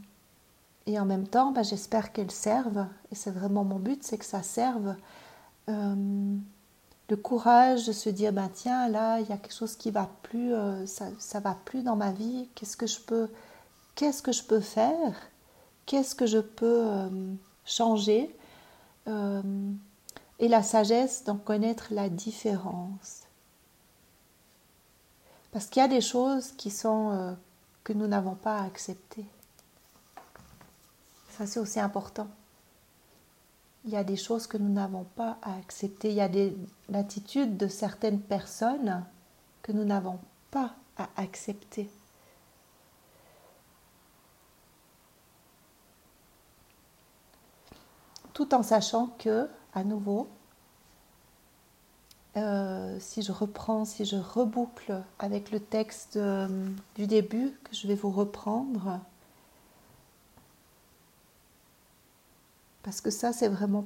et 0.86 0.98
en 0.98 1.04
même 1.04 1.28
temps, 1.28 1.52
bah, 1.52 1.62
j'espère 1.62 2.12
qu'elle 2.12 2.30
serve, 2.30 2.86
et 3.12 3.14
c'est 3.14 3.30
vraiment 3.30 3.64
mon 3.64 3.78
but, 3.78 4.02
c'est 4.02 4.18
que 4.18 4.24
ça 4.24 4.42
serve. 4.42 4.96
Euh, 5.68 6.36
le 7.08 7.16
courage 7.16 7.86
de 7.86 7.92
se 7.92 8.08
dire, 8.08 8.32
ben 8.32 8.48
tiens, 8.52 8.88
là, 8.88 9.20
il 9.20 9.28
y 9.28 9.32
a 9.32 9.36
quelque 9.36 9.54
chose 9.54 9.76
qui 9.76 9.90
va 9.90 10.08
plus, 10.22 10.52
ça, 10.86 11.06
ça 11.18 11.40
va 11.40 11.56
plus 11.64 11.82
dans 11.82 11.96
ma 11.96 12.12
vie, 12.12 12.48
qu'est-ce 12.54 12.76
que 12.76 12.86
je 12.86 13.00
peux, 13.00 13.28
qu'est-ce 13.96 14.22
que 14.22 14.30
je 14.30 14.44
peux 14.44 14.60
faire, 14.60 15.14
qu'est-ce 15.86 16.14
que 16.14 16.26
je 16.26 16.38
peux 16.38 16.86
changer, 17.64 18.32
et 19.06 20.48
la 20.48 20.62
sagesse 20.62 21.24
d'en 21.24 21.36
connaître 21.36 21.88
la 21.90 22.08
différence. 22.08 23.19
Parce 25.52 25.66
qu'il 25.66 25.80
y 25.80 25.84
a 25.84 25.88
des 25.88 26.00
choses 26.00 26.52
qui 26.52 26.70
sont 26.70 27.10
euh, 27.10 27.32
que 27.82 27.92
nous 27.92 28.06
n'avons 28.06 28.34
pas 28.34 28.58
à 28.58 28.64
accepter. 28.64 29.24
Ça, 31.30 31.46
c'est 31.46 31.58
aussi 31.58 31.80
important. 31.80 32.28
Il 33.84 33.90
y 33.90 33.96
a 33.96 34.04
des 34.04 34.16
choses 34.16 34.46
que 34.46 34.58
nous 34.58 34.68
n'avons 34.68 35.04
pas 35.04 35.38
à 35.42 35.56
accepter. 35.56 36.10
Il 36.10 36.16
y 36.16 36.20
a 36.20 36.28
des 36.28 36.54
attitudes 36.92 37.56
de 37.56 37.66
certaines 37.66 38.20
personnes 38.20 39.04
que 39.62 39.72
nous 39.72 39.84
n'avons 39.84 40.20
pas 40.50 40.74
à 40.96 41.08
accepter. 41.16 41.90
Tout 48.34 48.54
en 48.54 48.62
sachant 48.62 49.08
que, 49.18 49.48
à 49.74 49.82
nouveau, 49.82 50.28
euh, 52.36 52.96
si 53.00 53.22
je 53.22 53.32
reprends, 53.32 53.84
si 53.84 54.04
je 54.04 54.16
reboucle 54.16 55.02
avec 55.18 55.50
le 55.50 55.60
texte 55.60 56.16
euh, 56.16 56.48
du 56.94 57.06
début 57.06 57.52
que 57.64 57.74
je 57.74 57.88
vais 57.88 57.94
vous 57.94 58.10
reprendre, 58.10 59.00
parce 62.82 63.00
que 63.00 63.10
ça 63.10 63.32
c'est 63.32 63.48
vraiment 63.48 63.84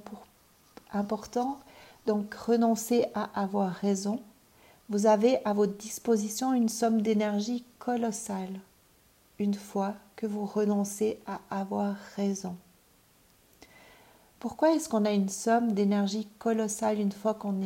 important. 0.93 1.59
Donc 2.07 2.35
renoncer 2.35 3.07
à 3.15 3.31
avoir 3.41 3.73
raison. 3.73 4.21
Vous 4.91 5.07
avez 5.07 5.43
à 5.47 5.55
votre 5.55 5.77
disposition 5.79 6.53
une 6.53 6.69
somme 6.69 7.01
d'énergie 7.01 7.65
colossale 7.79 8.61
une 9.39 9.55
fois 9.55 9.95
que 10.17 10.27
vous 10.27 10.45
renoncez 10.45 11.19
à 11.27 11.41
avoir 11.51 11.97
raison. 12.17 12.57
Pourquoi 14.45 14.75
est-ce 14.75 14.91
qu'on 14.91 15.07
a 15.07 15.11
une 15.11 15.31
somme 15.31 15.73
d'énergie 15.73 16.29
colossale 16.39 17.01
une 17.01 17.13
fois 17.13 17.33
qu'on 17.33 17.65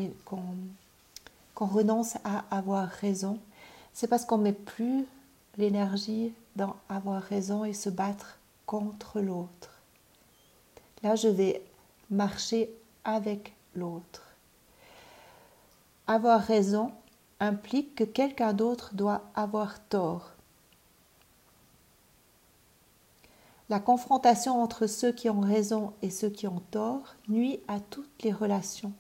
renonce 1.57 2.15
à 2.23 2.45
avoir 2.57 2.87
raison? 2.87 3.41
C'est 3.93 4.07
parce 4.07 4.25
qu'on 4.25 4.39
met 4.39 4.53
plus 4.53 5.05
l'énergie 5.57 6.33
dans 6.55 6.77
avoir 6.89 7.21
raison 7.21 7.65
et 7.65 7.73
se 7.73 7.91
battre 7.91 8.39
contre 8.65 9.21
l'autre. 9.21 9.81
Là, 11.03 11.17
je 11.17 11.27
vais 11.27 11.65
marcher 12.13 12.71
avec 13.05 13.55
l'autre. 13.75 14.23
Avoir 16.07 16.41
raison 16.41 16.93
implique 17.41 17.97
que 17.97 18.05
quelqu'un 18.05 18.53
d'autre 18.53 18.95
doit 18.95 19.23
avoir 19.35 19.81
tort. 19.89 20.31
La 23.71 23.81
confrontation 23.81 24.63
entre 24.63 24.87
ceux 24.87 25.13
qui 25.13 25.29
ont 25.29 25.41
raison 25.41 25.93
et 26.01 26.11
ceux 26.11 26.31
qui 26.31 26.47
ont 26.47 26.63
tort 26.71 27.17
nuit 27.29 27.61
à 27.69 27.81
toutes 27.81 28.23
les 28.23 28.33
relations. 28.33 28.93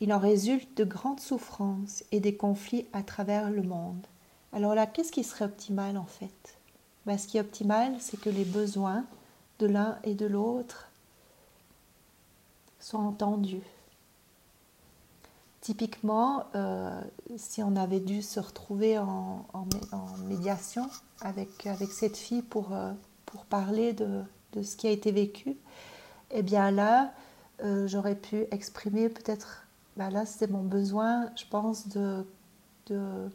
Il 0.00 0.12
en 0.12 0.20
résulte 0.20 0.76
de 0.76 0.84
grandes 0.84 1.18
souffrances 1.18 2.04
et 2.12 2.20
des 2.20 2.36
conflits 2.36 2.86
à 2.92 3.02
travers 3.02 3.50
le 3.50 3.62
monde. 3.62 4.06
Alors 4.52 4.76
là, 4.76 4.86
qu'est-ce 4.86 5.10
qui 5.10 5.24
serait 5.24 5.46
optimal 5.46 5.96
en 5.96 6.06
fait? 6.06 6.56
Ben, 7.04 7.18
Ce 7.18 7.26
qui 7.26 7.36
est 7.36 7.40
optimal, 7.40 7.96
c'est 7.98 8.20
que 8.20 8.30
les 8.30 8.44
besoins 8.44 9.04
de 9.58 9.66
l'un 9.66 9.98
et 10.04 10.14
de 10.14 10.26
l'autre 10.26 10.88
soit 12.78 13.00
entendu. 13.00 13.60
Typiquement, 15.60 16.44
euh, 16.54 17.02
si 17.36 17.60
on 17.64 17.74
avait 17.74 17.98
dû 17.98 18.22
se 18.22 18.38
retrouver 18.38 18.98
en, 18.98 19.44
médiation 20.28 20.88
avec, 21.20 21.66
avec 21.66 21.90
cette 21.90 22.16
fille 22.16 22.42
pour, 22.42 22.72
euh, 22.72 22.92
pour 23.30 23.44
parler 23.44 23.92
de, 23.92 24.22
de, 24.52 24.62
ce 24.62 24.76
qui 24.76 24.86
a 24.86 24.90
été 24.90 25.12
vécu, 25.12 25.56
eh 26.30 26.42
bien 26.42 26.70
là, 26.70 27.12
euh, 27.64 27.86
j'aurais 27.86 28.14
pu 28.14 28.46
exprimer 28.50 29.08
peut-être, 29.08 29.66
ben 29.96 30.10
là 30.10 30.26
c'était 30.26 30.52
mon 30.52 30.62
besoin, 30.62 31.30
je 31.36 31.44
pense, 31.48 31.88
de... 31.88 32.26
de 32.86 33.30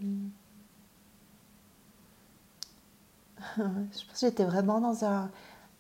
je 3.58 3.62
pense 3.62 4.01
que 4.13 4.19
j'étais 4.19 4.45
vraiment 4.45 4.79
dans 4.79 5.06
un... 5.06 5.29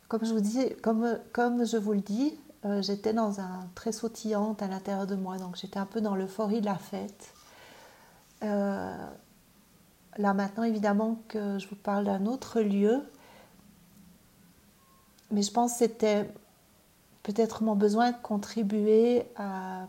Comme 0.09 0.25
je 0.25 0.33
vous 0.33 0.69
comme, 0.81 1.17
comme 1.31 1.65
je 1.65 1.77
vous 1.77 1.93
le 1.93 2.01
dis, 2.01 2.37
euh, 2.65 2.81
j'étais 2.81 3.13
dans 3.13 3.39
un 3.39 3.67
très 3.75 3.91
sautillante 3.91 4.61
à 4.61 4.67
l'intérieur 4.67 5.07
de 5.07 5.15
moi, 5.15 5.37
donc 5.37 5.55
j'étais 5.55 5.79
un 5.79 5.85
peu 5.85 6.01
dans 6.01 6.15
l'euphorie 6.15 6.61
de 6.61 6.65
la 6.65 6.75
fête. 6.75 7.33
Euh, 8.43 9.07
là 10.17 10.33
maintenant, 10.33 10.63
évidemment 10.63 11.19
que 11.27 11.57
je 11.59 11.67
vous 11.67 11.75
parle 11.75 12.05
d'un 12.05 12.25
autre 12.25 12.61
lieu, 12.61 13.01
mais 15.33 15.41
je 15.41 15.51
pense 15.51 15.73
que 15.73 15.77
c'était 15.79 16.29
peut-être 17.23 17.63
mon 17.63 17.75
besoin 17.75 18.11
de 18.11 18.17
contribuer 18.21 19.25
à... 19.35 19.87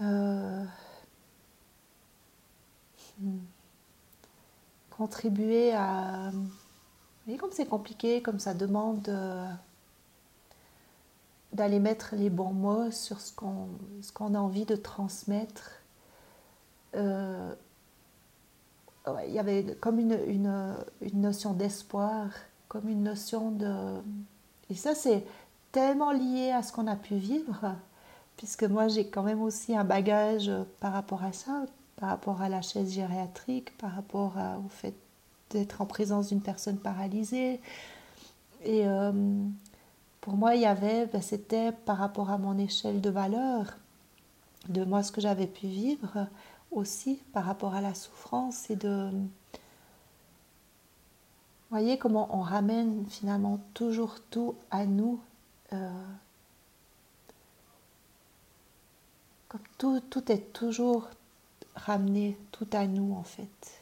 Euh, 0.00 0.64
hmm, 3.20 3.38
contribuer 4.90 5.72
à 5.72 6.32
voyez 7.24 7.38
comme 7.38 7.52
c'est 7.52 7.66
compliqué, 7.66 8.22
comme 8.22 8.38
ça 8.38 8.54
demande 8.54 9.08
euh, 9.08 9.48
d'aller 11.52 11.78
mettre 11.78 12.14
les 12.16 12.30
bons 12.30 12.52
mots 12.52 12.90
sur 12.90 13.20
ce 13.20 13.32
qu'on 13.32 13.68
qu'on 14.14 14.34
a 14.34 14.38
envie 14.38 14.66
de 14.66 14.76
transmettre. 14.76 15.70
Euh, 16.94 17.54
il 19.26 19.32
y 19.32 19.38
avait 19.38 19.76
comme 19.80 19.98
une, 19.98 20.18
une, 20.28 21.20
notion 21.20 21.52
d'espoir, 21.52 22.28
comme 22.68 22.88
une 22.88 23.02
notion 23.02 23.50
de... 23.50 24.00
Et 24.70 24.74
ça, 24.74 24.94
c'est 24.94 25.24
tellement 25.72 26.12
lié 26.12 26.50
à 26.50 26.62
ce 26.62 26.72
qu'on 26.72 26.86
a 26.86 26.96
pu 26.96 27.16
vivre, 27.16 27.74
puisque 28.36 28.64
moi, 28.64 28.88
j'ai 28.88 29.08
quand 29.08 29.22
même 29.22 29.42
aussi 29.42 29.76
un 29.76 29.84
bagage 29.84 30.50
par 30.80 30.92
rapport 30.92 31.22
à 31.22 31.32
ça, 31.32 31.64
par 31.96 32.08
rapport 32.08 32.40
à 32.40 32.48
la 32.48 32.62
chaise 32.62 32.92
gériatrique, 32.92 33.76
par 33.76 33.92
rapport 33.92 34.34
au 34.64 34.68
fait 34.68 34.94
d'être 35.50 35.82
en 35.82 35.86
présence 35.86 36.28
d'une 36.28 36.40
personne 36.40 36.78
paralysée. 36.78 37.60
Et 38.64 38.86
euh, 38.86 39.12
pour 40.20 40.34
moi, 40.34 40.54
il 40.54 40.62
y 40.62 40.66
avait, 40.66 41.06
ben, 41.06 41.20
c'était 41.20 41.72
par 41.72 41.98
rapport 41.98 42.30
à 42.30 42.38
mon 42.38 42.56
échelle 42.58 43.00
de 43.00 43.10
valeur, 43.10 43.76
de 44.68 44.84
moi 44.84 45.02
ce 45.02 45.12
que 45.12 45.20
j'avais 45.20 45.46
pu 45.46 45.66
vivre, 45.66 46.26
aussi 46.74 47.16
par 47.32 47.44
rapport 47.44 47.74
à 47.74 47.80
la 47.80 47.94
souffrance 47.94 48.70
et 48.70 48.76
de... 48.76 49.10
Voyez 51.70 51.98
comment 51.98 52.28
on 52.36 52.40
ramène 52.40 53.04
finalement 53.08 53.58
toujours 53.74 54.20
tout 54.30 54.54
à 54.70 54.86
nous. 54.86 55.20
Euh, 55.72 55.90
comme 59.48 59.62
tout, 59.78 60.00
tout 60.08 60.30
est 60.30 60.52
toujours 60.52 61.08
ramené 61.74 62.38
tout 62.52 62.68
à 62.72 62.86
nous 62.86 63.14
en 63.14 63.24
fait. 63.24 63.80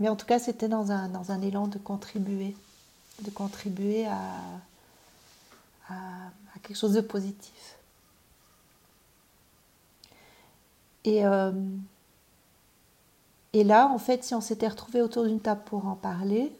Mais 0.00 0.08
en 0.08 0.16
tout 0.16 0.26
cas, 0.26 0.38
c'était 0.38 0.68
dans 0.68 0.90
un, 0.90 1.08
dans 1.08 1.30
un 1.30 1.42
élan 1.42 1.68
de 1.68 1.78
contribuer, 1.78 2.56
de 3.22 3.30
contribuer 3.30 4.06
à, 4.06 4.18
à, 5.90 6.30
quelque 6.62 6.76
chose 6.76 6.94
de 6.94 7.02
positif. 7.02 7.76
Et, 11.04 11.24
euh, 11.24 11.52
et 13.52 13.64
là, 13.64 13.88
en 13.88 13.98
fait, 13.98 14.24
si 14.24 14.34
on 14.34 14.40
s'était 14.40 14.68
retrouvé 14.68 15.02
autour 15.02 15.24
d'une 15.24 15.40
table 15.40 15.62
pour 15.64 15.86
en 15.86 15.96
parler, 15.96 16.52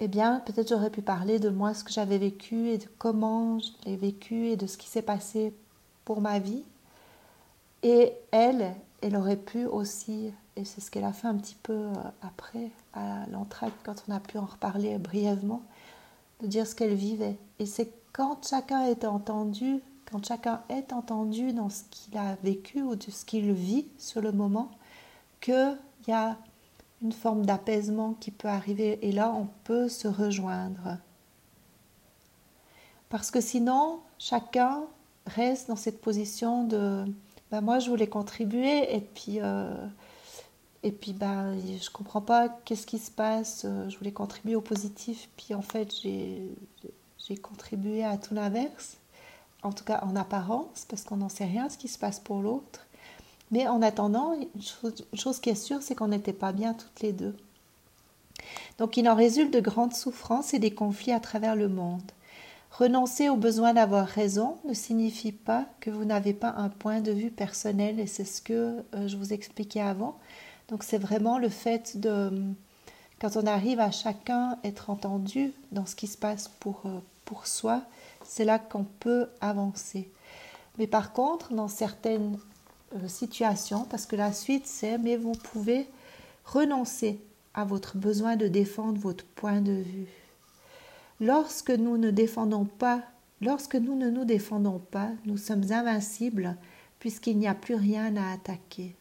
eh 0.00 0.08
bien, 0.08 0.40
peut-être 0.40 0.68
j'aurais 0.68 0.90
pu 0.90 1.02
parler 1.02 1.38
de 1.38 1.48
moi, 1.48 1.74
ce 1.74 1.84
que 1.84 1.92
j'avais 1.92 2.18
vécu 2.18 2.68
et 2.68 2.78
de 2.78 2.86
comment 2.98 3.58
je 3.58 3.70
l'ai 3.86 3.96
vécu 3.96 4.48
et 4.48 4.56
de 4.56 4.66
ce 4.66 4.76
qui 4.76 4.88
s'est 4.88 5.02
passé 5.02 5.54
pour 6.04 6.20
ma 6.20 6.38
vie. 6.38 6.62
Et 7.82 8.12
elle, 8.30 8.74
elle 9.00 9.16
aurait 9.16 9.36
pu 9.36 9.66
aussi 9.66 10.32
et 10.56 10.64
c'est 10.64 10.80
ce 10.80 10.90
qu'elle 10.90 11.04
a 11.04 11.12
fait 11.12 11.28
un 11.28 11.36
petit 11.36 11.56
peu 11.62 11.74
euh, 11.74 11.92
après, 12.22 12.70
à 12.94 13.26
l'entraide, 13.30 13.72
quand 13.84 14.02
on 14.08 14.12
a 14.12 14.20
pu 14.20 14.38
en 14.38 14.46
reparler 14.46 14.96
brièvement, 14.98 15.62
de 16.40 16.46
dire 16.46 16.66
ce 16.66 16.74
qu'elle 16.74 16.94
vivait. 16.94 17.36
Et 17.58 17.66
c'est 17.66 17.90
quand 18.12 18.46
chacun 18.48 18.86
est 18.86 19.04
entendu, 19.04 19.80
quand 20.10 20.24
chacun 20.26 20.62
est 20.68 20.92
entendu 20.92 21.52
dans 21.52 21.68
ce 21.68 21.82
qu'il 21.90 22.16
a 22.16 22.36
vécu 22.42 22.82
ou 22.82 22.96
de 22.96 23.10
ce 23.10 23.24
qu'il 23.24 23.52
vit 23.52 23.86
sur 23.98 24.20
le 24.20 24.32
moment, 24.32 24.70
qu'il 25.40 25.76
y 26.08 26.12
a 26.12 26.36
une 27.02 27.12
forme 27.12 27.44
d'apaisement 27.44 28.14
qui 28.14 28.30
peut 28.30 28.48
arriver. 28.48 28.98
Et 29.06 29.12
là, 29.12 29.32
on 29.32 29.48
peut 29.64 29.88
se 29.88 30.08
rejoindre. 30.08 30.98
Parce 33.08 33.30
que 33.30 33.40
sinon, 33.40 34.00
chacun 34.18 34.84
reste 35.26 35.68
dans 35.68 35.76
cette 35.76 36.00
position 36.00 36.64
de 36.64 37.04
ben 37.50 37.60
moi 37.60 37.78
je 37.78 37.88
voulais 37.90 38.08
contribuer 38.08 38.94
et 38.96 39.00
puis 39.00 39.40
euh, 39.40 39.86
et 40.86 40.92
puis, 40.92 41.12
bah, 41.12 41.46
je 41.58 41.90
comprends 41.90 42.20
pas 42.20 42.48
qu'est-ce 42.48 42.86
qui 42.86 43.00
se 43.00 43.10
passe. 43.10 43.64
Euh, 43.64 43.88
je 43.88 43.98
voulais 43.98 44.12
contribuer 44.12 44.54
au 44.54 44.60
positif, 44.60 45.28
puis 45.36 45.52
en 45.52 45.60
fait, 45.60 45.92
j'ai 46.00 47.36
contribué 47.42 48.04
à 48.04 48.16
tout 48.16 48.34
l'inverse. 48.34 48.96
En 49.66 49.72
tout 49.72 49.84
cas, 49.84 50.04
en 50.06 50.14
apparence, 50.14 50.86
parce 50.88 51.02
qu'on 51.02 51.16
n'en 51.16 51.28
sait 51.28 51.44
rien 51.44 51.68
ce 51.68 51.76
qui 51.76 51.88
se 51.88 51.98
passe 51.98 52.20
pour 52.20 52.40
l'autre. 52.40 52.86
Mais 53.50 53.66
en 53.66 53.82
attendant, 53.82 54.32
une 54.34 55.18
chose, 55.18 55.40
qui 55.40 55.50
est 55.50 55.54
sûre, 55.56 55.82
c'est 55.82 55.96
qu'on 55.96 56.08
n'était 56.08 56.32
pas 56.32 56.52
bien 56.52 56.72
toutes 56.72 57.00
les 57.00 57.12
deux. 57.12 57.36
Donc, 58.78 58.96
il 58.96 59.08
en 59.08 59.16
résulte 59.16 59.52
de 59.52 59.60
grandes 59.60 59.94
souffrances 59.94 60.54
et 60.54 60.60
des 60.60 60.70
conflits 60.70 61.12
à 61.12 61.18
travers 61.18 61.56
le 61.56 61.68
monde. 61.68 62.12
Renoncer 62.70 63.28
au 63.28 63.36
besoin 63.36 63.74
d'avoir 63.74 64.06
raison 64.06 64.56
ne 64.68 64.74
signifie 64.74 65.32
pas 65.32 65.66
que 65.80 65.90
vous 65.90 66.04
n'avez 66.04 66.32
pas 66.32 66.54
un 66.56 66.68
point 66.68 67.00
de 67.00 67.10
vue 67.10 67.30
personnel, 67.30 67.98
et 67.98 68.06
c'est 68.06 68.24
ce 68.24 68.42
que 68.42 68.84
euh, 68.94 69.08
je 69.08 69.16
vous 69.16 69.32
expliquais 69.32 69.80
avant. 69.80 70.16
Donc 70.68 70.84
c'est 70.84 70.98
vraiment 70.98 71.38
le 71.38 71.48
fait 71.48 71.98
de, 71.98 72.30
quand 73.20 73.36
on 73.36 73.46
arrive 73.46 73.80
à 73.80 73.90
chacun 73.90 74.58
être 74.62 74.90
entendu 74.90 75.52
dans 75.72 75.86
ce 75.86 75.96
qui 75.96 76.06
se 76.06 76.18
passe 76.18 76.48
pour, 76.60 76.82
euh, 76.84 76.98
pour 77.24 77.46
soi, 77.46 77.82
c'est 78.28 78.44
là 78.44 78.58
qu'on 78.58 78.84
peut 78.84 79.28
avancer. 79.40 80.10
Mais 80.78 80.86
par 80.86 81.12
contre, 81.12 81.52
dans 81.52 81.68
certaines 81.68 82.38
euh, 82.94 83.08
situations, 83.08 83.86
parce 83.88 84.06
que 84.06 84.16
la 84.16 84.32
suite 84.32 84.66
c'est, 84.66 84.98
mais 84.98 85.16
vous 85.16 85.32
pouvez 85.32 85.86
renoncer 86.44 87.20
à 87.54 87.64
votre 87.64 87.96
besoin 87.96 88.36
de 88.36 88.48
défendre 88.48 89.00
votre 89.00 89.24
point 89.24 89.60
de 89.60 89.72
vue. 89.72 90.08
Lorsque 91.20 91.70
nous 91.70 91.96
ne 91.96 92.10
défendons 92.10 92.66
pas, 92.66 93.02
lorsque 93.40 93.76
nous 93.76 93.96
ne 93.96 94.10
nous 94.10 94.24
défendons 94.24 94.78
pas, 94.78 95.10
nous 95.24 95.38
sommes 95.38 95.72
invincibles 95.72 96.56
puisqu'il 96.98 97.38
n'y 97.38 97.48
a 97.48 97.54
plus 97.54 97.74
rien 97.74 98.16
à 98.16 98.32
attaquer. 98.32 98.94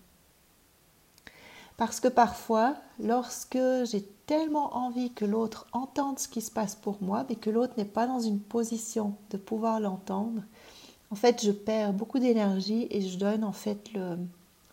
Parce 1.78 2.00
que 2.00 2.08
parfois, 2.08 2.76
lorsque 3.00 3.60
j'ai 3.84 4.04
tellement 4.26 4.76
envie 4.76 5.12
que 5.12 5.26
l'autre 5.26 5.68
entende 5.74 6.20
ce 6.20 6.28
qui 6.28 6.42
se 6.42 6.52
passe 6.52 6.76
pour 6.76 6.98
moi, 7.02 7.26
mais 7.30 7.36
que 7.36 7.50
l'autre 7.50 7.74
n'est 7.78 7.86
pas 7.86 8.08
dans 8.08 8.20
une 8.20 8.40
position 8.40 9.16
de 9.32 9.38
pouvoir 9.38 9.80
l'entendre, 9.80 10.42
en 11.12 11.16
fait, 11.16 11.44
je 11.44 11.52
perds 11.52 11.94
beaucoup 11.94 12.20
d'énergie 12.20 12.88
et 12.90 13.02
je 13.02 13.18
donne 13.18 13.44
en 13.44 13.52
fait 13.52 13.94
le 13.94 14.18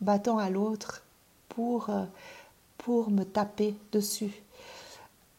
bâton 0.01 0.39
à 0.39 0.49
l'autre 0.49 1.03
pour, 1.49 1.91
euh, 1.91 2.05
pour 2.79 3.11
me 3.11 3.25
taper 3.25 3.75
dessus. 3.93 4.43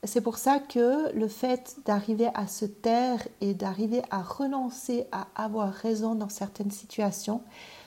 C'est 0.04 0.22
pour 0.22 0.38
ça 0.38 0.60
que 0.60 1.14
le 1.14 1.28
fait 1.30 1.78
d'arriver 1.86 2.30
à 2.34 2.48
se 2.48 2.66
taire 2.66 3.26
et 3.40 3.54
d'arriver 3.54 4.02
à 4.12 4.22
renoncer 4.22 5.06
à 5.14 5.28
avoir 5.36 5.72
raison 5.72 6.14
dans 6.14 6.30
certaines 6.30 6.72
situations, 6.72 7.42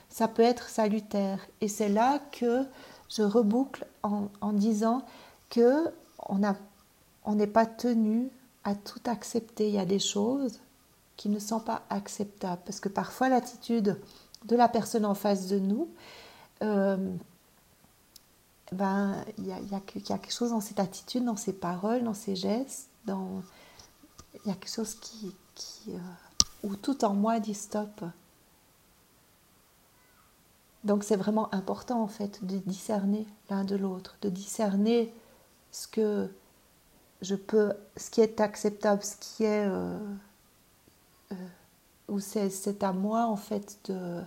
ça 0.09 0.27
peut 0.27 0.43
être 0.43 0.71
salutaire. 0.71 1.47
Et 1.61 1.69
c'est 1.69 1.91
là 1.91 2.21
que 2.33 2.65
je 3.09 3.23
reboucle 3.23 3.87
en, 4.03 4.53
disant 4.53 5.05
que 5.51 5.91
on 6.29 7.35
n'est 7.35 7.47
pas 7.47 7.67
tenu 7.67 8.31
à 8.65 8.75
tout 8.75 9.01
accepter. 9.07 9.69
Il 9.69 9.75
y 9.75 9.79
a 9.79 9.87
des 9.87 9.99
choses 9.99 10.61
qui 11.17 11.29
ne 11.29 11.39
sont 11.39 11.61
pas 11.61 11.83
acceptables 11.89 12.63
parce 12.65 12.81
que 12.81 12.89
parfois 12.89 13.29
l'attitude 13.29 13.99
de 14.45 14.57
la 14.57 14.69
personne 14.69 15.05
en 15.05 15.15
face 15.15 15.47
de 15.49 15.59
nous, 15.59 15.89
euh, 16.63 16.97
ben 18.73 19.17
il 19.39 19.47
y 19.47 19.53
a, 19.53 19.81
quelque 19.81 20.33
chose 20.33 20.51
dans 20.51 20.61
cette 20.61 20.81
attitude, 20.81 21.25
dans 21.25 21.37
ses 21.37 21.53
paroles, 21.53 22.03
dans 22.03 22.15
ses 22.15 22.37
gestes, 22.37 22.89
dans 23.05 23.43
il 24.45 24.49
y 24.49 24.53
a 24.53 24.55
quelque 24.55 24.73
chose 24.73 24.95
qui, 24.97 25.35
euh, 25.89 25.99
où 26.63 26.77
tout 26.77 27.05
en 27.05 27.15
moi 27.15 27.41
dit 27.41 27.55
stop. 27.55 28.05
Donc 30.87 31.03
c'est 31.03 31.17
vraiment 31.17 31.53
important 31.53 32.01
en 32.01 32.07
fait 32.07 32.45
de 32.45 32.59
discerner 32.59 33.27
l'un 33.51 33.65
de 33.65 33.75
l'autre, 33.75 34.17
de 34.23 34.29
discerner 34.29 35.13
ce 35.73 35.89
que 35.89 36.31
je 37.23 37.35
peux, 37.35 37.73
ce 37.97 38.09
qui 38.09 38.21
est 38.21 38.41
acceptable, 38.41 39.03
ce 39.03 39.17
qui 39.17 39.43
est, 39.43 39.67
euh, 39.67 39.99
ou 42.09 42.21
c'est 42.21 42.85
à 42.85 42.93
moi 42.93 43.27
en 43.27 43.35
fait 43.35 43.79
de, 43.87 44.21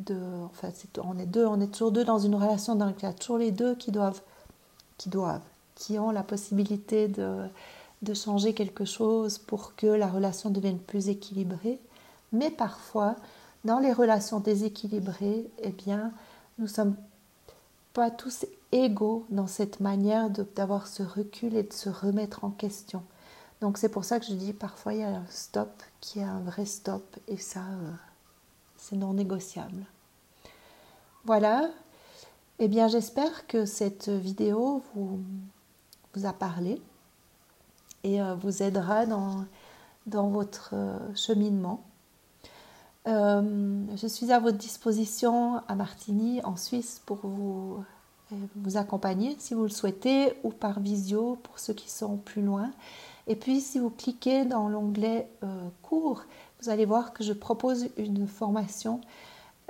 de 0.00 0.18
enfin, 0.44 0.68
on 1.02 1.18
est 1.18 1.24
deux, 1.24 1.46
on 1.46 1.58
est 1.62 1.72
toujours 1.72 1.92
deux 1.92 2.04
dans 2.04 2.18
une 2.18 2.34
relation 2.34 2.74
dans 2.74 2.84
laquelle 2.84 3.08
il 3.08 3.12
y 3.12 3.14
a 3.14 3.18
toujours 3.18 3.38
les 3.38 3.50
deux 3.50 3.74
qui 3.74 3.90
doivent, 3.90 4.20
qui 4.98 5.08
doivent, 5.08 5.40
qui 5.76 5.98
ont 5.98 6.10
la 6.10 6.22
possibilité 6.22 7.08
de 7.08 8.14
changer 8.14 8.52
quelque 8.52 8.84
chose 8.84 9.38
pour 9.38 9.76
que 9.76 9.86
la 9.86 10.08
relation 10.08 10.50
devienne 10.50 10.78
plus 10.78 11.08
équilibrée. 11.08 11.78
Mais 12.32 12.50
parfois, 12.50 13.16
dans 13.64 13.78
les 13.78 13.92
relations 13.92 14.40
déséquilibrées, 14.40 15.50
eh 15.62 15.70
bien, 15.70 16.12
nous 16.58 16.66
sommes 16.66 16.96
pas 17.92 18.10
tous 18.10 18.46
égaux 18.72 19.26
dans 19.30 19.46
cette 19.46 19.80
manière 19.80 20.30
d'avoir 20.30 20.86
ce 20.86 21.02
recul 21.02 21.56
et 21.56 21.62
de 21.64 21.72
se 21.72 21.88
remettre 21.88 22.44
en 22.44 22.50
question. 22.50 23.02
Donc 23.60 23.76
c'est 23.76 23.88
pour 23.88 24.04
ça 24.04 24.20
que 24.20 24.26
je 24.26 24.32
dis 24.32 24.52
parfois 24.52 24.94
il 24.94 25.00
y 25.00 25.04
a 25.04 25.08
un 25.08 25.26
stop 25.28 25.70
qui 26.00 26.20
est 26.20 26.24
un 26.24 26.40
vrai 26.40 26.64
stop 26.64 27.04
et 27.28 27.36
ça 27.36 27.60
euh, 27.60 27.90
c'est 28.76 28.96
non 28.96 29.12
négociable. 29.12 29.84
Voilà. 31.24 31.68
Eh 32.58 32.68
bien 32.68 32.88
j'espère 32.88 33.46
que 33.46 33.66
cette 33.66 34.08
vidéo 34.08 34.82
vous, 34.94 35.20
vous 36.14 36.26
a 36.26 36.32
parlé 36.32 36.80
et 38.04 38.22
euh, 38.22 38.34
vous 38.34 38.62
aidera 38.62 39.04
dans, 39.04 39.44
dans 40.06 40.28
votre 40.28 40.70
euh, 40.72 41.14
cheminement. 41.14 41.82
Je 43.06 44.06
suis 44.06 44.30
à 44.32 44.38
votre 44.40 44.58
disposition 44.58 45.62
à 45.68 45.74
Martigny, 45.74 46.40
en 46.44 46.56
Suisse, 46.56 47.00
pour 47.04 47.18
vous 47.22 47.84
vous 48.56 48.76
accompagner 48.76 49.36
si 49.38 49.54
vous 49.54 49.62
le 49.62 49.70
souhaitez 49.70 50.32
ou 50.42 50.50
par 50.50 50.80
visio 50.80 51.36
pour 51.42 51.58
ceux 51.58 51.74
qui 51.74 51.90
sont 51.90 52.16
plus 52.16 52.42
loin. 52.42 52.70
Et 53.26 53.36
puis 53.36 53.60
si 53.60 53.78
vous 53.78 53.90
cliquez 53.90 54.44
dans 54.44 54.68
l'onglet 54.68 55.28
euh, 55.44 55.68
cours, 55.82 56.24
vous 56.60 56.68
allez 56.68 56.84
voir 56.84 57.12
que 57.12 57.24
je 57.24 57.32
propose 57.32 57.88
une 57.96 58.26
formation 58.26 59.00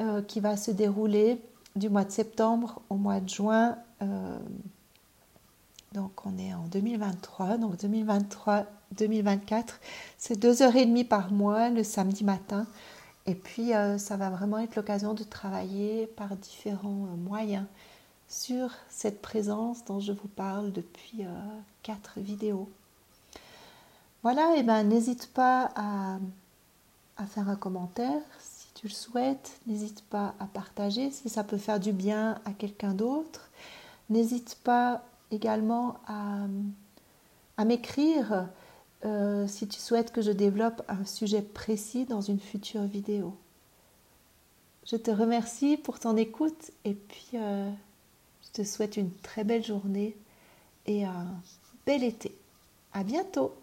euh, 0.01 0.23
qui 0.23 0.41
va 0.41 0.57
se 0.57 0.71
dérouler 0.71 1.41
du 1.77 1.89
mois 1.89 2.05
de 2.05 2.11
septembre 2.11 2.81
au 2.91 2.97
mois 2.97 3.21
de 3.21 3.29
juin. 3.29 3.77
Euh, 4.03 4.39
donc 5.93 6.25
on 6.25 6.39
est 6.39 6.55
en 6.55 6.65
2023, 6.71 7.59
donc 7.59 7.75
2023-2024, 7.77 9.65
c'est 10.19 10.39
deux 10.39 10.63
heures 10.63 10.77
et 10.77 10.87
demie 10.87 11.05
par 11.05 11.33
mois 11.33 11.69
le 11.69 11.83
samedi 11.83 12.25
matin. 12.25 12.67
Et 13.31 13.37
puis 13.37 13.71
ça 13.99 14.17
va 14.17 14.29
vraiment 14.29 14.59
être 14.59 14.75
l'occasion 14.75 15.15
de 15.15 15.23
travailler 15.23 16.09
par 16.09 16.35
différents 16.35 17.07
moyens 17.17 17.65
sur 18.29 18.71
cette 18.89 19.23
présence 19.23 19.85
dont 19.85 20.01
je 20.01 20.11
vous 20.11 20.27
parle 20.27 20.73
depuis 20.73 21.23
euh, 21.25 21.31
quatre 21.85 22.19
vidéos. 22.19 22.69
Voilà, 24.25 24.57
et 24.57 24.65
ben 24.65 24.83
n'hésite 24.83 25.29
pas 25.33 25.71
à, 25.77 26.19
à, 27.17 27.27
faire 27.27 27.49
un 27.49 27.55
commentaire 27.55 28.21
si 28.41 28.67
tu 28.75 28.89
le 28.89 28.93
souhaites, 28.93 29.61
n'hésite 29.69 30.03
pas 30.03 30.35
à 30.41 30.47
partager 30.47 31.13
si 31.13 31.29
ça 31.29 31.45
peut 31.45 31.57
faire 31.57 31.79
du 31.79 31.93
bien 31.93 32.41
à 32.45 32.53
quelqu'un 32.53 32.95
d'autre, 32.95 33.49
n'hésite 34.09 34.59
pas 34.65 35.05
également 35.31 35.99
à, 36.09 36.47
à 37.57 37.65
m'écrire 37.65 38.49
euh, 39.05 39.47
si 39.47 39.67
tu 39.67 39.79
souhaites 39.79 40.13
que 40.13 40.23
je 40.23 40.31
développe 40.31 40.83
un 40.89 41.05
sujet 41.05 41.43
précis 41.43 42.05
dans 42.05 42.21
une 42.21 42.41
future 42.41 42.83
vidéo. 42.83 43.35
Je 44.87 44.97
te 44.97 45.11
remercie 45.11 45.77
pour 45.77 46.01
ton 46.01 46.17
écoute 46.17 46.71
et 46.85 46.95
puis 46.95 47.31
euh, 47.35 47.71
je 48.43 48.63
te 48.63 48.67
souhaite 48.67 48.97
une 48.97 49.13
très 49.23 49.45
belle 49.45 49.65
journée 49.65 50.17
et 50.87 51.05
un 51.05 51.27
bel 51.87 52.03
été. 52.03 52.35
À 52.93 53.05
bientôt! 53.05 53.55